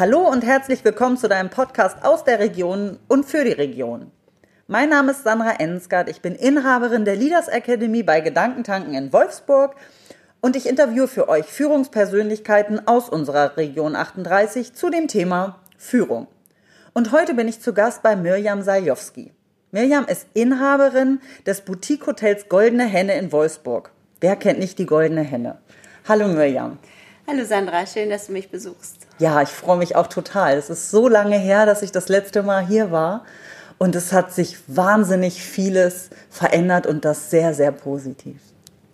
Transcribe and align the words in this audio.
Hallo 0.00 0.20
und 0.20 0.46
herzlich 0.46 0.82
willkommen 0.82 1.18
zu 1.18 1.28
deinem 1.28 1.50
Podcast 1.50 2.06
aus 2.06 2.24
der 2.24 2.38
Region 2.38 2.98
und 3.06 3.26
für 3.26 3.44
die 3.44 3.52
Region. 3.52 4.10
Mein 4.66 4.88
Name 4.88 5.10
ist 5.10 5.24
Sandra 5.24 5.56
Ensgard, 5.58 6.08
ich 6.08 6.22
bin 6.22 6.34
Inhaberin 6.34 7.04
der 7.04 7.16
Leaders 7.16 7.48
Academy 7.48 8.02
bei 8.02 8.22
Gedankentanken 8.22 8.94
in 8.94 9.12
Wolfsburg 9.12 9.76
und 10.40 10.56
ich 10.56 10.66
interviewe 10.66 11.06
für 11.06 11.28
euch 11.28 11.44
Führungspersönlichkeiten 11.44 12.88
aus 12.88 13.10
unserer 13.10 13.58
Region 13.58 13.94
38 13.94 14.72
zu 14.72 14.88
dem 14.88 15.06
Thema 15.06 15.60
Führung. 15.76 16.28
Und 16.94 17.12
heute 17.12 17.34
bin 17.34 17.46
ich 17.46 17.60
zu 17.60 17.74
Gast 17.74 18.02
bei 18.02 18.16
Mirjam 18.16 18.62
Sajowski. 18.62 19.34
Mirjam 19.70 20.06
ist 20.06 20.28
Inhaberin 20.32 21.20
des 21.44 21.60
Boutique-Hotels 21.60 22.48
Goldene 22.48 22.86
Henne 22.86 23.18
in 23.18 23.32
Wolfsburg. 23.32 23.90
Wer 24.22 24.36
kennt 24.36 24.60
nicht 24.60 24.78
die 24.78 24.86
Goldene 24.86 25.24
Henne? 25.24 25.58
Hallo 26.08 26.26
Mirjam. 26.26 26.78
Hallo 27.26 27.44
Sandra, 27.44 27.86
schön, 27.86 28.10
dass 28.10 28.26
du 28.26 28.32
mich 28.32 28.50
besuchst. 28.50 29.06
Ja, 29.18 29.42
ich 29.42 29.50
freue 29.50 29.76
mich 29.76 29.94
auch 29.94 30.06
total. 30.06 30.56
Es 30.56 30.70
ist 30.70 30.90
so 30.90 31.08
lange 31.08 31.38
her, 31.38 31.66
dass 31.66 31.82
ich 31.82 31.92
das 31.92 32.08
letzte 32.08 32.42
Mal 32.42 32.66
hier 32.66 32.90
war. 32.90 33.24
Und 33.78 33.94
es 33.94 34.12
hat 34.12 34.32
sich 34.32 34.58
wahnsinnig 34.66 35.42
vieles 35.42 36.10
verändert 36.28 36.86
und 36.86 37.04
das 37.04 37.30
sehr, 37.30 37.54
sehr 37.54 37.72
positiv. 37.72 38.36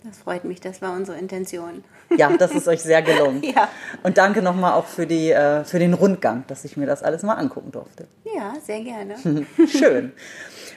Das 0.03 0.19
freut 0.19 0.45
mich, 0.45 0.61
das 0.61 0.81
war 0.81 0.93
unsere 0.93 1.17
Intention. 1.17 1.83
Ja, 2.15 2.29
das 2.37 2.51
ist 2.51 2.67
euch 2.67 2.81
sehr 2.81 3.01
gelungen. 3.01 3.43
ja. 3.55 3.67
Und 4.03 4.17
danke 4.17 4.41
nochmal 4.41 4.73
auch 4.73 4.85
für, 4.85 5.05
die, 5.05 5.31
äh, 5.31 5.65
für 5.65 5.79
den 5.79 5.93
Rundgang, 5.93 6.45
dass 6.47 6.63
ich 6.63 6.77
mir 6.77 6.85
das 6.85 7.03
alles 7.03 7.23
mal 7.23 7.33
angucken 7.33 7.71
durfte. 7.71 8.07
Ja, 8.23 8.53
sehr 8.63 8.81
gerne. 8.81 9.15
Schön. 9.67 10.13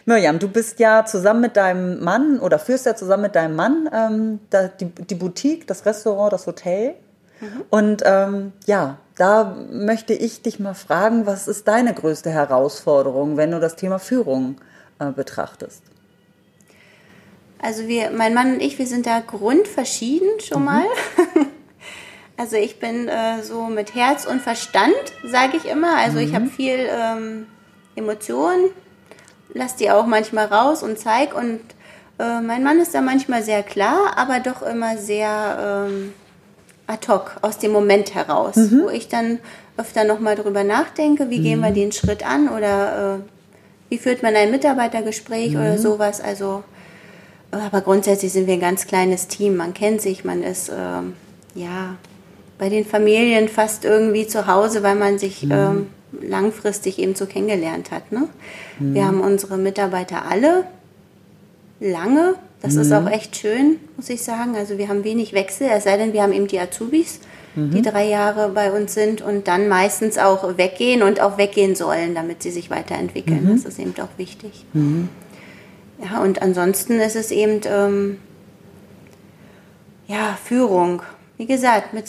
Mirjam, 0.07 0.39
du 0.39 0.49
bist 0.49 0.81
ja 0.81 1.05
zusammen 1.05 1.43
mit 1.43 1.57
deinem 1.57 2.03
Mann 2.03 2.41
oder 2.41 2.59
führst 2.59 2.87
ja 2.87 2.97
zusammen 2.97 3.25
mit 3.25 3.37
deinem 3.37 3.55
Mann 3.55 3.89
ähm, 3.93 4.41
die, 4.81 4.87
die 4.87 5.15
Boutique, 5.15 5.67
das 5.67 5.87
Restaurant, 5.87 6.33
das 6.33 6.47
Hotel. 6.47 6.97
Mhm. 7.41 7.65
Und 7.71 8.03
ähm, 8.05 8.53
ja, 8.67 8.99
da 9.17 9.57
möchte 9.71 10.13
ich 10.15 10.43
dich 10.43 10.61
mal 10.61 10.75
fragen, 10.75 11.27
was 11.27 11.49
ist 11.49 11.69
deine 11.69 11.93
größte 11.95 12.31
Herausforderung, 12.31 13.37
wenn 13.37 13.51
du 13.51 13.61
das 13.61 13.77
Thema 13.77 13.99
Führung 13.99 14.57
äh, 14.99 15.11
betrachtest? 15.11 15.83
Also 17.63 17.87
wir, 17.87 18.11
mein 18.11 18.33
Mann 18.33 18.55
und 18.55 18.61
ich, 18.61 18.79
wir 18.79 18.87
sind 18.87 19.07
da 19.07 19.21
grundverschieden 19.21 20.41
schon 20.41 20.61
mhm. 20.61 20.65
mal. 20.65 20.85
also 22.37 22.57
ich 22.57 22.79
bin 22.79 23.09
äh, 23.09 23.43
so 23.43 23.65
mit 23.65 23.95
Herz 23.95 24.25
und 24.25 24.41
Verstand, 24.41 24.95
sage 25.27 25.57
ich 25.59 25.67
immer. 25.67 25.97
Also 25.97 26.19
mhm. 26.19 26.25
ich 26.25 26.35
habe 26.35 26.47
viel 26.47 26.89
ähm, 26.91 27.47
Emotionen, 27.97 28.71
lass 29.53 29.77
die 29.77 29.91
auch 29.91 30.07
manchmal 30.07 30.47
raus 30.47 30.83
und 30.83 30.99
zeig. 30.99 31.35
Und 31.35 31.61
äh, 32.19 32.41
mein 32.41 32.63
Mann 32.63 32.81
ist 32.81 32.95
da 32.95 33.03
manchmal 33.03 33.43
sehr 33.43 33.63
klar, 33.63 34.13
aber 34.17 34.41
doch 34.41 34.63
immer 34.63 34.97
sehr 34.97 35.87
ähm, 35.89 36.15
ad 36.91 37.09
hoc, 37.09 37.37
aus 37.43 37.59
dem 37.59 37.73
Moment 37.73 38.15
heraus, 38.15 38.57
mhm. 38.57 38.83
wo 38.85 38.89
ich 38.89 39.09
dann 39.09 39.39
öfter 39.77 40.05
nochmal 40.05 40.37
drüber 40.37 40.65
nachdenke, 40.65 41.31
wie 41.31 41.41
gehen 41.41 41.61
wir 41.61 41.71
mhm. 41.71 41.75
den 41.75 41.93
Schritt 41.93 42.27
an 42.27 42.49
oder 42.49 43.17
äh, 43.17 43.21
wie 43.89 43.99
führt 43.99 44.23
man 44.23 44.35
ein 44.37 44.51
Mitarbeitergespräch 44.51 45.57
oder 45.57 45.73
mhm. 45.73 45.79
sowas. 45.79 46.21
Also 46.21 46.63
aber 47.51 47.81
grundsätzlich 47.81 48.33
sind 48.33 48.47
wir 48.47 48.55
ein 48.55 48.61
ganz 48.61 48.87
kleines 48.87 49.27
Team. 49.27 49.57
Man 49.57 49.75
kennt 49.75 50.01
sich, 50.01 50.25
man 50.25 50.43
ist 50.43 50.71
ähm, 50.71 51.15
ja 51.55 51.97
bei 52.59 52.69
den 52.69 52.85
Familien 52.85 53.49
fast 53.49 53.85
irgendwie 53.85 54.27
zu 54.27 54.47
Hause, 54.47 54.83
weil 54.83 54.95
man 54.95 55.19
sich 55.19 55.45
mhm. 55.45 55.53
ähm, 55.53 55.87
langfristig 56.21 56.99
eben 56.99 57.15
so 57.15 57.27
kennengelernt 57.27 57.91
hat. 57.91 58.13
Ne? 58.13 58.29
Mhm. 58.79 58.95
Wir 58.95 59.07
haben 59.07 59.21
unsere 59.21 59.57
Mitarbeiter 59.57 60.27
alle 60.27 60.65
lange. 61.81 62.35
Das 62.63 62.75
mhm. 62.75 62.81
ist 62.83 62.93
auch 62.93 63.09
echt 63.09 63.37
schön, 63.37 63.77
muss 63.97 64.11
ich 64.11 64.23
sagen. 64.23 64.57
Also 64.57 64.79
wir 64.79 64.89
haben 64.89 65.05
wenig 65.05 65.33
Wechsel, 65.33 65.69
es 65.73 65.85
sei 65.85 65.97
denn, 65.97 66.13
wir 66.13 66.23
haben 66.23 66.33
eben 66.33 66.47
die 66.47 66.59
Azubis, 66.59 67.21
die 67.57 67.61
mhm. 67.61 67.83
drei 67.83 68.07
Jahre 68.07 68.51
bei 68.51 68.71
uns 68.71 68.95
sind 68.95 69.23
und 69.23 69.49
dann 69.49 69.69
meistens 69.69 70.19
auch 70.19 70.57
weggehen 70.57 71.03
und 71.03 71.21
auch 71.21 71.37
weggehen 71.37 71.75
sollen, 71.75 72.15
damit 72.15 72.43
sie 72.43 72.51
sich 72.51 72.71
weiterentwickeln. 72.71 73.45
Mhm. 73.45 73.57
Das 73.57 73.65
ist 73.65 73.79
eben 73.79 73.95
auch 74.01 74.19
wichtig. 74.19 74.65
Mhm. 74.73 75.09
Ja, 76.03 76.23
und 76.23 76.43
ansonsten 76.43 77.01
ist 77.01 77.17
es 77.17 77.31
eben 77.31 77.61
ähm, 77.67 78.19
ja, 80.07 80.39
Führung. 80.43 81.03
Wie 81.37 81.47
gesagt, 81.47 81.93
mit 81.93 82.07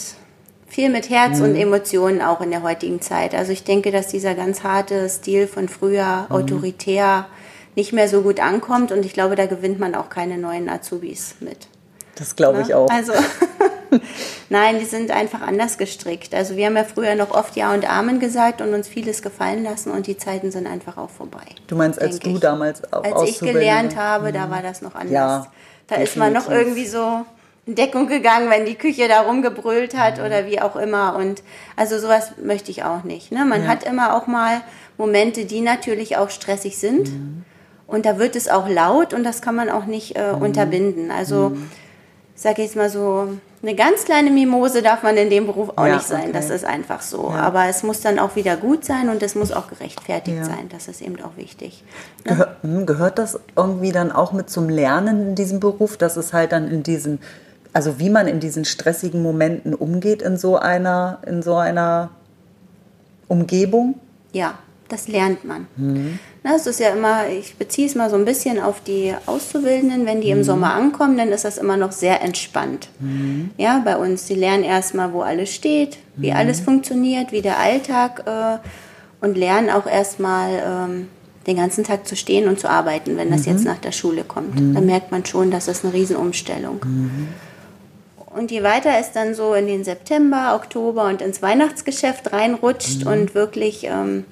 viel 0.66 0.88
mit 0.88 1.10
Herz 1.10 1.38
mhm. 1.38 1.44
und 1.44 1.56
Emotionen 1.56 2.22
auch 2.22 2.40
in 2.40 2.50
der 2.50 2.62
heutigen 2.62 3.00
Zeit. 3.00 3.34
Also 3.34 3.52
ich 3.52 3.64
denke, 3.64 3.90
dass 3.90 4.08
dieser 4.08 4.34
ganz 4.34 4.62
harte 4.62 5.08
Stil 5.08 5.46
von 5.46 5.68
früher, 5.68 6.26
mhm. 6.28 6.34
autoritär, 6.34 7.26
nicht 7.74 7.92
mehr 7.92 8.08
so 8.08 8.22
gut 8.22 8.40
ankommt 8.40 8.92
und 8.92 9.04
ich 9.04 9.12
glaube, 9.12 9.36
da 9.36 9.46
gewinnt 9.46 9.78
man 9.78 9.94
auch 9.94 10.08
keine 10.08 10.38
neuen 10.38 10.68
Azubis 10.68 11.36
mit. 11.40 11.68
Das 12.16 12.36
glaube 12.36 12.60
ich 12.60 12.68
ne? 12.68 12.76
auch. 12.76 12.90
Also 12.90 13.12
Nein, 14.48 14.78
die 14.78 14.84
sind 14.84 15.10
einfach 15.10 15.42
anders 15.42 15.78
gestrickt. 15.78 16.34
Also 16.34 16.56
wir 16.56 16.66
haben 16.66 16.76
ja 16.76 16.84
früher 16.84 17.14
noch 17.14 17.30
oft 17.30 17.56
Ja 17.56 17.72
und 17.72 17.90
Amen 17.90 18.20
gesagt 18.20 18.60
und 18.60 18.74
uns 18.74 18.88
vieles 18.88 19.22
gefallen 19.22 19.64
lassen 19.64 19.90
und 19.90 20.06
die 20.06 20.16
Zeiten 20.16 20.50
sind 20.50 20.66
einfach 20.66 20.96
auch 20.96 21.10
vorbei. 21.10 21.44
Du 21.66 21.76
meinst, 21.76 22.00
als 22.00 22.18
du 22.18 22.30
ich. 22.30 22.40
damals 22.40 22.90
auch 22.92 23.04
Als 23.04 23.30
ich 23.30 23.38
gelernt 23.40 23.96
habe, 23.96 24.28
mhm. 24.28 24.34
da 24.34 24.50
war 24.50 24.62
das 24.62 24.82
noch 24.82 24.94
anders. 24.94 25.12
Ja, 25.12 25.46
da 25.86 25.96
definitiv. 25.96 26.10
ist 26.10 26.16
man 26.16 26.32
noch 26.32 26.50
irgendwie 26.50 26.86
so 26.86 27.24
in 27.66 27.74
Deckung 27.74 28.08
gegangen, 28.08 28.50
wenn 28.50 28.66
die 28.66 28.74
Küche 28.74 29.08
da 29.08 29.22
rumgebrüllt 29.22 29.96
hat 29.96 30.18
mhm. 30.18 30.24
oder 30.24 30.46
wie 30.46 30.60
auch 30.60 30.76
immer. 30.76 31.16
Und 31.16 31.42
also 31.76 31.98
sowas 31.98 32.32
möchte 32.42 32.70
ich 32.70 32.84
auch 32.84 33.04
nicht. 33.04 33.32
Ne? 33.32 33.44
Man 33.44 33.64
ja. 33.64 33.68
hat 33.68 33.84
immer 33.84 34.16
auch 34.16 34.26
mal 34.26 34.62
Momente, 34.98 35.44
die 35.44 35.60
natürlich 35.60 36.16
auch 36.16 36.30
stressig 36.30 36.78
sind. 36.78 37.10
Mhm. 37.10 37.44
Und 37.86 38.06
da 38.06 38.18
wird 38.18 38.36
es 38.36 38.48
auch 38.48 38.68
laut 38.68 39.12
und 39.12 39.24
das 39.24 39.42
kann 39.42 39.54
man 39.54 39.68
auch 39.68 39.84
nicht 39.86 40.16
äh, 40.16 40.32
mhm. 40.32 40.42
unterbinden. 40.42 41.10
Also, 41.10 41.50
mhm. 41.50 41.70
sag 42.34 42.58
ich 42.58 42.66
jetzt 42.66 42.76
mal 42.76 42.88
so, 42.88 43.28
eine 43.62 43.76
ganz 43.76 44.04
kleine 44.04 44.30
Mimose 44.30 44.82
darf 44.82 45.04
man 45.04 45.16
in 45.16 45.30
dem 45.30 45.46
Beruf 45.46 45.70
auch 45.76 45.86
ja, 45.86 45.94
nicht 45.94 46.06
sein. 46.06 46.22
Okay. 46.22 46.32
Das 46.32 46.50
ist 46.50 46.64
einfach 46.64 47.00
so. 47.00 47.30
Ja. 47.30 47.42
Aber 47.42 47.66
es 47.66 47.84
muss 47.84 48.00
dann 48.00 48.18
auch 48.18 48.34
wieder 48.34 48.56
gut 48.56 48.84
sein 48.84 49.08
und 49.08 49.22
es 49.22 49.36
muss 49.36 49.52
auch 49.52 49.68
gerechtfertigt 49.68 50.38
ja. 50.38 50.44
sein. 50.44 50.68
Das 50.68 50.88
ist 50.88 51.00
eben 51.00 51.20
auch 51.22 51.36
wichtig. 51.36 51.84
Gehör, 52.24 52.56
hm, 52.62 52.86
gehört 52.86 53.18
das 53.18 53.38
irgendwie 53.54 53.92
dann 53.92 54.10
auch 54.10 54.32
mit 54.32 54.50
zum 54.50 54.68
Lernen 54.68 55.28
in 55.28 55.34
diesem 55.36 55.60
Beruf, 55.60 55.96
dass 55.96 56.16
es 56.16 56.32
halt 56.32 56.50
dann 56.50 56.68
in 56.68 56.82
diesen, 56.82 57.20
also 57.72 58.00
wie 58.00 58.10
man 58.10 58.26
in 58.26 58.40
diesen 58.40 58.64
stressigen 58.64 59.22
Momenten 59.22 59.74
umgeht 59.74 60.22
in 60.22 60.36
so 60.36 60.56
einer, 60.56 61.18
in 61.24 61.42
so 61.42 61.54
einer 61.54 62.10
Umgebung? 63.28 63.94
Ja, 64.32 64.58
das 64.92 65.08
lernt 65.08 65.44
man. 65.44 65.66
Mhm. 65.76 66.18
Das 66.42 66.66
ist 66.66 66.80
ja 66.80 66.90
immer, 66.90 67.28
ich 67.28 67.56
beziehe 67.56 67.86
es 67.86 67.94
mal 67.94 68.10
so 68.10 68.16
ein 68.16 68.24
bisschen 68.24 68.60
auf 68.60 68.82
die 68.82 69.14
Auszubildenden. 69.26 70.06
Wenn 70.06 70.20
die 70.20 70.30
im 70.30 70.38
mhm. 70.38 70.44
Sommer 70.44 70.74
ankommen, 70.74 71.16
dann 71.16 71.28
ist 71.28 71.44
das 71.44 71.56
immer 71.56 71.76
noch 71.76 71.92
sehr 71.92 72.20
entspannt. 72.20 72.88
Mhm. 73.00 73.50
Ja, 73.56 73.80
bei 73.84 73.96
uns, 73.96 74.26
die 74.26 74.34
lernen 74.34 74.64
erstmal, 74.64 75.12
wo 75.12 75.22
alles 75.22 75.54
steht, 75.54 75.98
wie 76.16 76.30
mhm. 76.30 76.36
alles 76.36 76.60
funktioniert, 76.60 77.32
wie 77.32 77.42
der 77.42 77.58
Alltag 77.58 78.24
äh, 78.26 79.24
und 79.24 79.38
lernen 79.38 79.70
auch 79.70 79.86
erstmal 79.86 80.62
ähm, 80.64 81.08
den 81.46 81.56
ganzen 81.56 81.84
Tag 81.84 82.06
zu 82.06 82.16
stehen 82.16 82.48
und 82.48 82.60
zu 82.60 82.68
arbeiten, 82.68 83.16
wenn 83.16 83.30
das 83.30 83.46
jetzt 83.46 83.60
mhm. 83.60 83.70
nach 83.70 83.78
der 83.78 83.92
Schule 83.92 84.24
kommt. 84.24 84.60
Mhm. 84.60 84.74
Dann 84.74 84.86
merkt 84.86 85.10
man 85.10 85.24
schon, 85.24 85.50
dass 85.50 85.66
das 85.66 85.84
eine 85.84 85.94
Riesenumstellung. 85.94 86.80
Und 88.34 88.50
je 88.50 88.62
weiter 88.62 88.90
es 88.98 89.12
dann 89.12 89.34
so 89.34 89.54
in 89.54 89.66
den 89.66 89.84
September, 89.84 90.54
Oktober 90.54 91.04
und 91.04 91.22
ins 91.22 91.42
Weihnachtsgeschäft 91.42 92.32
reinrutscht 92.32 93.04
und 93.04 93.34
wirklich 93.34 93.84
ähm, 93.84 94.24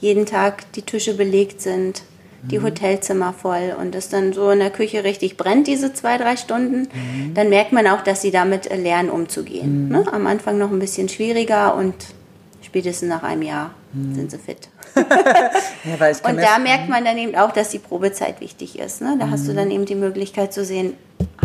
jeden 0.00 0.26
Tag 0.26 0.70
die 0.72 0.82
Tische 0.82 1.14
belegt 1.14 1.60
sind, 1.60 2.02
die 2.42 2.58
mhm. 2.58 2.64
Hotelzimmer 2.64 3.32
voll 3.32 3.74
und 3.78 3.94
es 3.94 4.08
dann 4.08 4.32
so 4.32 4.50
in 4.50 4.60
der 4.60 4.70
Küche 4.70 5.04
richtig 5.04 5.36
brennt, 5.36 5.66
diese 5.66 5.92
zwei, 5.92 6.18
drei 6.18 6.36
Stunden, 6.36 6.82
mhm. 6.82 7.34
dann 7.34 7.48
merkt 7.48 7.72
man 7.72 7.86
auch, 7.88 8.02
dass 8.02 8.22
sie 8.22 8.30
damit 8.30 8.68
lernen, 8.74 9.10
umzugehen. 9.10 9.86
Mhm. 9.86 9.88
Ne? 9.88 10.04
Am 10.12 10.26
Anfang 10.26 10.58
noch 10.58 10.70
ein 10.70 10.78
bisschen 10.78 11.08
schwieriger 11.08 11.74
und 11.74 11.94
spätestens 12.62 13.08
nach 13.08 13.22
einem 13.22 13.42
Jahr 13.42 13.74
mhm. 13.92 14.14
sind 14.14 14.30
sie 14.30 14.38
fit. 14.38 14.68
ja, 14.94 16.08
und 16.28 16.36
da 16.36 16.58
merkt 16.58 16.88
man 16.88 17.04
dann 17.04 17.18
eben 17.18 17.34
auch, 17.34 17.52
dass 17.52 17.70
die 17.70 17.78
Probezeit 17.78 18.40
wichtig 18.40 18.78
ist. 18.78 19.00
Ne? 19.00 19.16
Da 19.18 19.30
hast 19.30 19.46
du 19.46 19.52
mhm. 19.52 19.56
dann 19.56 19.70
eben 19.70 19.84
die 19.84 19.94
Möglichkeit 19.96 20.52
zu 20.52 20.64
sehen, 20.64 20.94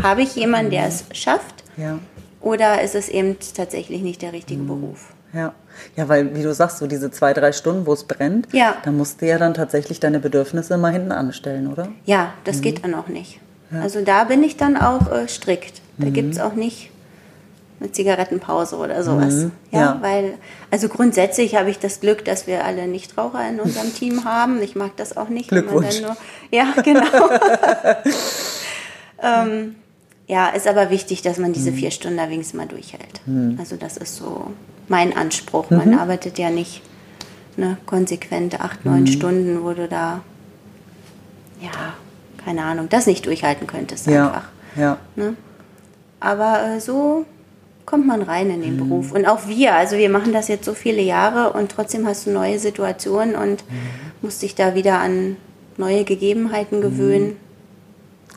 habe 0.01 0.21
ich 0.21 0.35
jemanden, 0.35 0.71
der 0.71 0.87
es 0.87 1.05
schafft? 1.11 1.63
Ja. 1.77 1.99
Oder 2.41 2.81
ist 2.81 2.93
es 2.93 3.09
eben 3.09 3.37
tatsächlich 3.55 4.01
nicht 4.01 4.21
der 4.21 4.33
richtige 4.33 4.61
Beruf? 4.61 5.13
Ja. 5.33 5.53
Ja, 5.95 6.07
weil, 6.07 6.35
wie 6.35 6.43
du 6.43 6.53
sagst, 6.53 6.77
so 6.77 6.87
diese 6.87 7.11
zwei, 7.11 7.33
drei 7.33 7.51
Stunden, 7.51 7.85
wo 7.85 7.93
es 7.93 8.03
brennt, 8.03 8.47
ja. 8.51 8.77
da 8.83 8.91
musst 8.91 9.21
du 9.21 9.27
ja 9.27 9.37
dann 9.37 9.53
tatsächlich 9.53 9.99
deine 9.99 10.19
Bedürfnisse 10.19 10.77
mal 10.77 10.91
hinten 10.91 11.11
anstellen, 11.11 11.71
oder? 11.71 11.89
Ja, 12.05 12.33
das 12.43 12.57
mhm. 12.57 12.61
geht 12.61 12.83
dann 12.83 12.93
auch 12.93 13.07
nicht. 13.07 13.39
Ja. 13.71 13.81
Also 13.81 14.01
da 14.03 14.25
bin 14.25 14.43
ich 14.43 14.55
dann 14.55 14.77
auch 14.77 15.11
äh, 15.11 15.27
strikt. 15.27 15.81
Da 15.97 16.07
mhm. 16.07 16.13
gibt 16.13 16.33
es 16.33 16.39
auch 16.39 16.53
nicht 16.53 16.91
eine 17.79 17.91
Zigarettenpause 17.91 18.77
oder 18.77 19.03
sowas. 19.03 19.33
Mhm. 19.33 19.51
Ja, 19.71 19.79
ja, 19.79 19.97
weil, 20.01 20.35
also 20.71 20.87
grundsätzlich 20.87 21.55
habe 21.55 21.69
ich 21.69 21.79
das 21.79 21.99
Glück, 21.99 22.23
dass 22.23 22.47
wir 22.47 22.63
alle 22.65 22.87
Nichtraucher 22.87 23.47
in 23.49 23.59
unserem 23.59 23.93
Team 23.95 24.25
haben. 24.25 24.61
Ich 24.61 24.75
mag 24.75 24.95
das 24.97 25.17
auch 25.17 25.29
nicht. 25.29 25.49
Glückwunsch. 25.49 26.01
Nur, 26.01 26.15
ja, 26.51 26.73
genau. 26.83 27.29
ähm, 29.21 29.75
ja, 30.27 30.49
ist 30.49 30.67
aber 30.67 30.89
wichtig, 30.89 31.21
dass 31.21 31.37
man 31.37 31.51
diese 31.51 31.71
mhm. 31.71 31.75
vier 31.75 31.91
Stunden 31.91 32.17
da 32.17 32.29
wenigstens 32.29 32.57
mal 32.57 32.67
durchhält. 32.67 33.21
Mhm. 33.25 33.57
Also 33.59 33.75
das 33.75 33.97
ist 33.97 34.15
so 34.15 34.47
mein 34.87 35.15
Anspruch. 35.15 35.69
Man 35.69 35.91
mhm. 35.91 35.99
arbeitet 35.99 36.37
ja 36.37 36.49
nicht 36.49 36.81
ne, 37.57 37.77
konsequent 37.85 38.59
acht, 38.59 38.85
neun 38.85 39.01
mhm. 39.01 39.07
Stunden, 39.07 39.63
wo 39.63 39.71
du 39.71 39.87
da, 39.87 40.21
ja, 41.61 41.93
keine 42.43 42.63
Ahnung, 42.63 42.89
das 42.89 43.07
nicht 43.07 43.25
durchhalten 43.25 43.67
könntest 43.67 44.07
einfach. 44.07 44.49
Ja. 44.75 44.97
Ne? 45.15 45.35
Aber 46.19 46.75
äh, 46.75 46.79
so, 46.79 47.25
kommt 47.85 48.07
man 48.07 48.21
rein 48.21 48.49
in 48.49 48.61
den 48.61 48.77
Beruf. 48.77 49.11
Und 49.11 49.25
auch 49.25 49.47
wir, 49.47 49.75
also 49.75 49.97
wir 49.97 50.09
machen 50.09 50.33
das 50.33 50.47
jetzt 50.47 50.65
so 50.65 50.73
viele 50.73 51.01
Jahre 51.01 51.53
und 51.53 51.71
trotzdem 51.71 52.07
hast 52.07 52.25
du 52.25 52.31
neue 52.31 52.59
Situationen 52.59 53.35
und 53.35 53.63
musst 54.21 54.41
dich 54.41 54.55
da 54.55 54.75
wieder 54.75 54.99
an 54.99 55.37
neue 55.77 56.03
Gegebenheiten 56.03 56.81
gewöhnen. 56.81 57.35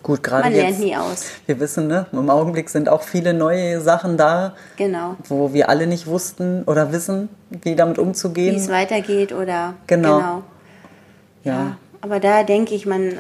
Gut, 0.06 0.22
gerade 0.22 0.44
Man 0.44 0.52
lernt 0.52 0.68
jetzt, 0.70 0.78
nie 0.80 0.96
aus. 0.96 1.24
wir 1.46 1.58
wissen, 1.58 1.88
ne, 1.88 2.06
im 2.12 2.30
Augenblick 2.30 2.70
sind 2.70 2.88
auch 2.88 3.02
viele 3.02 3.34
neue 3.34 3.80
Sachen 3.80 4.16
da, 4.16 4.54
Genau. 4.76 5.16
wo 5.28 5.52
wir 5.52 5.68
alle 5.68 5.88
nicht 5.88 6.06
wussten 6.06 6.62
oder 6.64 6.92
wissen, 6.92 7.28
wie 7.50 7.74
damit 7.74 7.96
Wie 7.96 8.02
umzugehen. 8.02 8.54
es 8.54 8.68
weitergeht 8.68 9.32
oder 9.32 9.74
Genau. 9.88 10.18
Ja. 10.20 10.42
Ja. 11.42 11.76
Aber 12.02 12.20
da 12.20 12.44
denke 12.44 12.76
ich, 12.76 12.86
man 12.86 13.02
äh, 13.14 13.16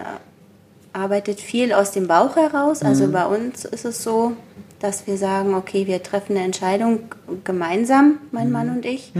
arbeitet 0.92 1.40
viel 1.40 1.72
aus 1.72 1.90
dem 1.90 2.06
Bauch 2.06 2.36
heraus. 2.36 2.82
Mhm. 2.82 2.86
Also 2.88 3.08
bei 3.10 3.26
uns 3.26 3.64
ist 3.64 3.84
es 3.84 4.04
so, 4.04 4.32
dass 4.78 5.08
wir 5.08 5.16
sagen, 5.16 5.54
okay, 5.56 5.88
wir 5.88 6.02
treffen 6.04 6.36
eine 6.36 6.44
Entscheidung 6.44 7.00
gemeinsam, 7.42 8.18
mein 8.30 8.52
Mann 8.52 8.68
Mhm. 8.68 8.76
und 8.76 8.84
ich. 8.86 9.12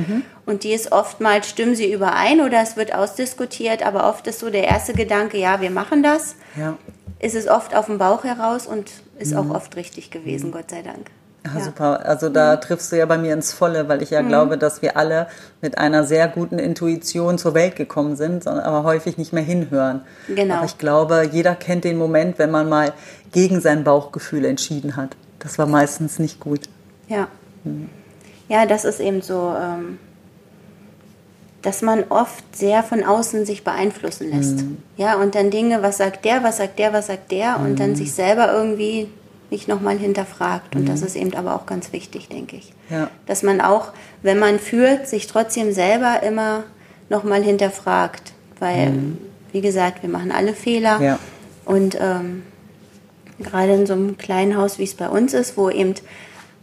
Und 0.44 0.62
die 0.62 0.72
ist 0.72 0.92
oftmals, 0.92 1.48
stimmen 1.48 1.74
sie 1.74 1.92
überein 1.92 2.40
oder 2.42 2.60
es 2.62 2.76
wird 2.76 2.94
ausdiskutiert, 2.94 3.84
aber 3.84 4.08
oft 4.08 4.26
ist 4.28 4.38
so 4.38 4.50
der 4.50 4.64
erste 4.68 4.92
Gedanke, 4.92 5.36
ja, 5.38 5.60
wir 5.60 5.70
machen 5.70 6.02
das. 6.04 6.36
Ja. 6.56 6.76
Ist 7.18 7.34
es 7.34 7.48
oft 7.48 7.74
auf 7.74 7.86
dem 7.86 7.98
Bauch 7.98 8.24
heraus 8.24 8.66
und 8.66 8.90
ist 9.18 9.32
Mhm. 9.32 9.38
auch 9.38 9.54
oft 9.56 9.76
richtig 9.76 10.10
gewesen, 10.10 10.52
Gott 10.52 10.70
sei 10.70 10.82
Dank. 10.82 11.10
Ja, 11.46 11.60
super. 11.60 12.04
Also 12.04 12.28
da 12.28 12.56
triffst 12.56 12.90
du 12.90 12.96
ja 12.98 13.06
bei 13.06 13.18
mir 13.18 13.32
ins 13.32 13.52
Volle, 13.52 13.88
weil 13.88 14.02
ich 14.02 14.10
ja 14.10 14.20
glaube, 14.22 14.58
dass 14.58 14.82
wir 14.82 14.96
alle 14.96 15.28
mit 15.62 15.78
einer 15.78 16.02
sehr 16.02 16.26
guten 16.26 16.58
Intuition 16.58 17.38
zur 17.38 17.54
Welt 17.54 17.76
gekommen 17.76 18.16
sind, 18.16 18.48
aber 18.48 18.82
häufig 18.82 19.16
nicht 19.16 19.32
mehr 19.32 19.44
hinhören. 19.44 20.00
Genau. 20.26 20.56
Aber 20.56 20.64
ich 20.66 20.76
glaube, 20.76 21.28
jeder 21.30 21.54
kennt 21.54 21.84
den 21.84 21.98
Moment, 21.98 22.40
wenn 22.40 22.50
man 22.50 22.68
mal 22.68 22.92
gegen 23.30 23.60
sein 23.60 23.84
Bauchgefühl 23.84 24.44
entschieden 24.44 24.96
hat. 24.96 25.16
Das 25.38 25.56
war 25.56 25.66
meistens 25.66 26.18
nicht 26.18 26.40
gut. 26.40 26.62
Ja. 27.06 27.28
Ja, 28.48 28.66
das 28.66 28.84
ist 28.84 28.98
eben 29.00 29.22
so, 29.22 29.54
ähm, 29.56 29.98
dass 31.66 31.82
man 31.82 32.04
oft 32.10 32.44
sehr 32.54 32.84
von 32.84 33.02
außen 33.02 33.44
sich 33.44 33.64
beeinflussen 33.64 34.30
lässt. 34.30 34.64
Ja, 34.96 35.16
und 35.16 35.34
dann 35.34 35.50
Dinge, 35.50 35.82
was 35.82 35.96
sagt 35.96 36.24
der, 36.24 36.44
was 36.44 36.58
sagt 36.58 36.78
der, 36.78 36.92
was 36.92 37.08
sagt 37.08 37.32
der, 37.32 37.58
und 37.58 37.80
dann 37.80 37.96
sich 37.96 38.12
selber 38.12 38.52
irgendwie 38.52 39.08
nicht 39.50 39.66
nochmal 39.66 39.98
hinterfragt. 39.98 40.76
Und 40.76 40.88
das 40.88 41.02
ist 41.02 41.16
eben 41.16 41.34
aber 41.34 41.56
auch 41.56 41.66
ganz 41.66 41.92
wichtig, 41.92 42.28
denke 42.28 42.54
ich. 42.54 42.72
Ja. 42.88 43.10
Dass 43.26 43.42
man 43.42 43.60
auch, 43.60 43.88
wenn 44.22 44.38
man 44.38 44.60
führt, 44.60 45.08
sich 45.08 45.26
trotzdem 45.26 45.72
selber 45.72 46.22
immer 46.22 46.62
nochmal 47.08 47.42
hinterfragt. 47.42 48.32
Weil, 48.60 48.94
wie 49.50 49.60
gesagt, 49.60 50.04
wir 50.04 50.08
machen 50.08 50.30
alle 50.30 50.52
Fehler. 50.52 51.00
Ja. 51.00 51.18
Und 51.64 51.98
ähm, 52.00 52.44
gerade 53.40 53.74
in 53.74 53.86
so 53.86 53.94
einem 53.94 54.16
kleinen 54.16 54.56
Haus, 54.56 54.78
wie 54.78 54.84
es 54.84 54.94
bei 54.94 55.08
uns 55.08 55.34
ist, 55.34 55.56
wo 55.56 55.68
eben, 55.68 55.94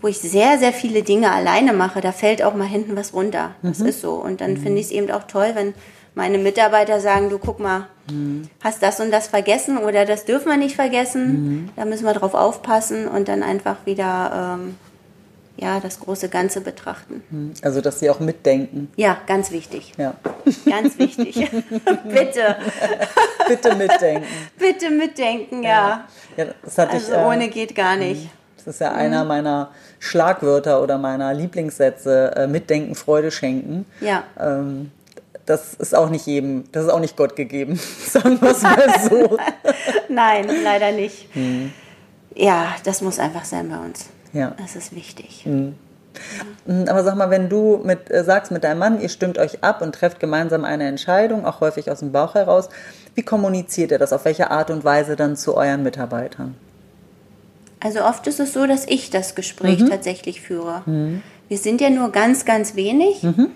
wo 0.03 0.09
ich 0.09 0.19
sehr, 0.19 0.59
sehr 0.59 0.73
viele 0.73 1.01
Dinge 1.01 1.31
alleine 1.31 1.71
mache, 1.73 2.01
da 2.01 2.11
fällt 2.11 2.43
auch 2.43 2.53
mal 2.55 2.67
hinten 2.67 2.95
was 2.97 3.13
runter. 3.13 3.55
Das 3.63 3.79
ist 3.79 4.01
so. 4.01 4.15
Und 4.15 4.41
dann 4.41 4.57
finde 4.57 4.79
ich 4.81 4.87
es 4.87 4.91
eben 4.91 5.09
auch 5.09 5.23
toll, 5.23 5.51
wenn 5.53 5.73
meine 6.13 6.37
Mitarbeiter 6.37 6.99
sagen, 6.99 7.29
du 7.29 7.39
guck 7.39 7.59
mal, 7.59 7.87
hast 8.61 8.83
das 8.83 8.99
und 8.99 9.11
das 9.11 9.27
vergessen 9.27 9.77
oder 9.77 10.03
das 10.05 10.25
dürfen 10.25 10.49
wir 10.49 10.57
nicht 10.57 10.75
vergessen, 10.75 11.71
da 11.77 11.85
müssen 11.85 12.03
wir 12.03 12.13
drauf 12.13 12.33
aufpassen 12.33 13.07
und 13.07 13.29
dann 13.29 13.43
einfach 13.43 13.77
wieder 13.85 14.57
ähm, 14.59 14.75
ja, 15.55 15.79
das 15.79 16.01
große 16.01 16.27
Ganze 16.27 16.59
betrachten. 16.59 17.53
Also, 17.61 17.79
dass 17.79 17.99
sie 18.01 18.09
auch 18.09 18.19
mitdenken. 18.19 18.91
Ja, 18.97 19.17
ganz 19.25 19.51
wichtig. 19.51 19.93
Ja. 19.97 20.15
Ganz 20.69 20.99
wichtig. 20.99 21.35
Bitte, 22.03 22.57
Bitte 23.47 23.75
mitdenken. 23.75 24.27
bitte 24.59 24.89
mitdenken, 24.89 25.63
ja. 25.63 26.05
Ja, 26.35 26.45
das 26.61 26.77
hatte 26.77 26.93
Also 26.93 27.13
ich. 27.13 27.17
äh, 27.17 27.23
ohne 27.25 27.47
geht 27.47 27.73
gar 27.73 27.95
nicht. 27.95 28.29
Das 28.65 28.75
ist 28.75 28.79
ja 28.79 28.93
einer 28.93 29.23
meiner 29.25 29.69
Schlagwörter 29.99 30.81
oder 30.81 30.97
meiner 30.97 31.33
Lieblingssätze. 31.33 32.35
Äh, 32.35 32.47
mitdenken, 32.47 32.95
Freude 32.95 33.31
schenken. 33.31 33.85
Ja. 33.99 34.23
Ähm, 34.39 34.91
das 35.45 35.73
ist 35.73 35.93
auch 35.93 36.09
nicht 36.09 36.25
jedem, 36.25 36.65
das 36.71 36.85
ist 36.85 36.89
auch 36.89 36.99
nicht 36.99 37.17
Gott 37.17 37.35
gegeben, 37.35 37.79
sagen 38.05 38.41
wir 38.41 38.51
es 38.51 38.61
mal 38.61 38.93
so. 39.09 39.37
Nein, 40.09 40.47
leider 40.63 40.91
nicht. 40.91 41.27
Hm. 41.33 41.73
Ja, 42.35 42.75
das 42.83 43.01
muss 43.01 43.19
einfach 43.19 43.45
sein 43.45 43.69
bei 43.69 43.77
uns. 43.77 44.05
Ja. 44.31 44.55
Das 44.57 44.75
ist 44.75 44.95
wichtig. 44.95 45.45
Mm, 45.45 45.73
Aber 46.87 47.03
sag 47.03 47.15
mal, 47.15 47.29
wenn 47.29 47.49
du 47.49 47.81
mit, 47.83 48.09
äh, 48.09 48.23
sagst 48.23 48.51
mit 48.51 48.63
deinem 48.63 48.79
Mann, 48.79 49.01
ihr 49.01 49.09
stimmt 49.09 49.37
euch 49.37 49.63
ab 49.63 49.81
und 49.81 49.93
trefft 49.93 50.19
gemeinsam 50.19 50.65
eine 50.65 50.87
Entscheidung, 50.87 51.45
auch 51.45 51.61
häufig 51.61 51.91
aus 51.91 51.99
dem 51.99 52.11
Bauch 52.11 52.33
heraus, 52.33 52.69
wie 53.15 53.23
kommuniziert 53.23 53.91
ihr 53.91 53.99
das? 53.99 54.13
Auf 54.13 54.25
welche 54.25 54.49
Art 54.49 54.71
und 54.71 54.83
Weise 54.83 55.15
dann 55.15 55.35
zu 55.35 55.55
euren 55.55 55.83
Mitarbeitern? 55.83 56.55
Also 57.83 58.01
oft 58.03 58.25
ist 58.27 58.39
es 58.39 58.53
so, 58.53 58.65
dass 58.65 58.85
ich 58.87 59.09
das 59.09 59.35
Gespräch 59.35 59.79
Mhm. 59.81 59.89
tatsächlich 59.89 60.41
führe. 60.41 60.81
Wir 61.49 61.57
sind 61.57 61.81
ja 61.81 61.89
nur 61.89 62.11
ganz, 62.11 62.45
ganz 62.45 62.75
wenig. 62.75 63.21
Mhm. 63.23 63.47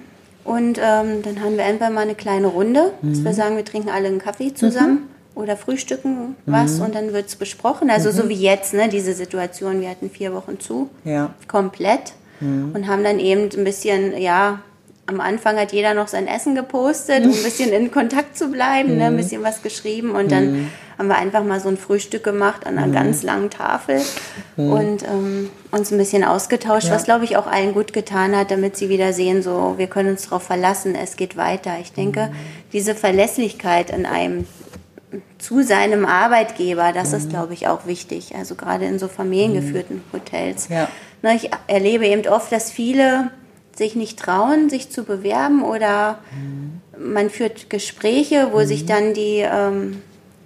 Und 0.43 0.77
ähm, 0.81 1.23
dann 1.23 1.41
haben 1.41 1.57
wir 1.57 1.63
entweder 1.65 1.89
mal 1.89 2.01
eine 2.01 2.15
kleine 2.15 2.47
Runde, 2.47 2.93
dass 3.01 3.19
Mhm. 3.19 3.23
wir 3.25 3.33
sagen, 3.33 3.55
wir 3.57 3.65
trinken 3.65 3.89
alle 3.89 4.07
einen 4.07 4.19
Kaffee 4.19 4.53
zusammen 4.53 5.09
oder 5.35 5.55
frühstücken 5.57 6.35
was 6.45 6.77
Mhm. 6.77 6.85
und 6.85 6.95
dann 6.95 7.13
wird 7.13 7.27
es 7.27 7.35
besprochen. 7.35 7.89
Also 7.89 8.11
so 8.11 8.27
wie 8.29 8.33
jetzt, 8.35 8.73
ne, 8.73 8.87
diese 8.89 9.13
Situation, 9.13 9.81
wir 9.81 9.89
hatten 9.89 10.09
vier 10.09 10.33
Wochen 10.33 10.59
zu, 10.59 10.89
Ja. 11.03 11.33
komplett 11.47 12.13
und 12.41 12.87
haben 12.87 13.03
dann 13.03 13.19
eben 13.19 13.49
ein 13.57 13.63
bisschen, 13.63 14.15
ja, 14.21 14.59
am 15.07 15.21
Anfang 15.21 15.57
hat 15.57 15.71
jeder 15.71 15.93
noch 15.93 16.09
sein 16.09 16.27
Essen 16.27 16.53
gepostet, 16.53 17.23
um 17.25 17.31
ein 17.31 17.43
bisschen 17.43 17.71
in 17.71 17.91
Kontakt 17.91 18.37
zu 18.37 18.49
bleiben, 18.49 18.97
ne, 18.97 19.05
ein 19.05 19.17
bisschen 19.17 19.41
was 19.41 19.61
geschrieben 19.61 20.11
und 20.11 20.31
dann 20.31 20.69
haben 20.97 21.07
wir 21.07 21.15
einfach 21.15 21.43
mal 21.43 21.59
so 21.59 21.69
ein 21.69 21.77
Frühstück 21.77 22.23
gemacht 22.23 22.65
an 22.65 22.77
einer 22.77 22.91
ganz 22.91 23.23
langen 23.23 23.49
Tafel 23.49 24.01
und 24.57 25.03
ähm, 25.03 25.49
uns 25.71 25.91
ein 25.91 25.97
bisschen 25.97 26.23
ausgetauscht, 26.23 26.89
was 26.89 27.05
glaube 27.05 27.23
ich 27.23 27.37
auch 27.37 27.47
allen 27.47 27.73
gut 27.73 27.93
getan 27.93 28.35
hat, 28.35 28.51
damit 28.51 28.75
sie 28.75 28.89
wieder 28.89 29.13
sehen, 29.13 29.41
so 29.41 29.75
wir 29.77 29.87
können 29.87 30.09
uns 30.09 30.23
darauf 30.23 30.43
verlassen, 30.43 30.95
es 30.95 31.15
geht 31.15 31.37
weiter. 31.37 31.77
Ich 31.79 31.93
denke, 31.93 32.31
diese 32.73 32.93
Verlässlichkeit 32.93 33.91
in 33.91 34.05
einem 34.05 34.45
zu 35.37 35.63
seinem 35.63 36.05
Arbeitgeber, 36.05 36.91
das 36.91 37.13
ist, 37.13 37.29
glaube 37.29 37.53
ich, 37.53 37.67
auch 37.67 37.85
wichtig. 37.85 38.35
Also 38.35 38.55
gerade 38.55 38.85
in 38.85 38.99
so 38.99 39.07
familiengeführten 39.07 40.01
Hotels. 40.11 40.67
Ja. 40.67 40.89
Ne, 41.21 41.35
ich 41.35 41.49
erlebe 41.67 42.05
eben 42.05 42.27
oft, 42.27 42.51
dass 42.51 42.71
viele 42.71 43.31
sich 43.77 43.95
nicht 43.95 44.17
trauen, 44.19 44.69
sich 44.69 44.89
zu 44.89 45.03
bewerben 45.03 45.63
oder 45.63 46.17
man 46.97 47.29
führt 47.29 47.69
Gespräche, 47.69 48.49
wo 48.51 48.63
sich 48.63 48.85
dann 48.87 49.13
die 49.13 49.45
ähm, 49.47 50.01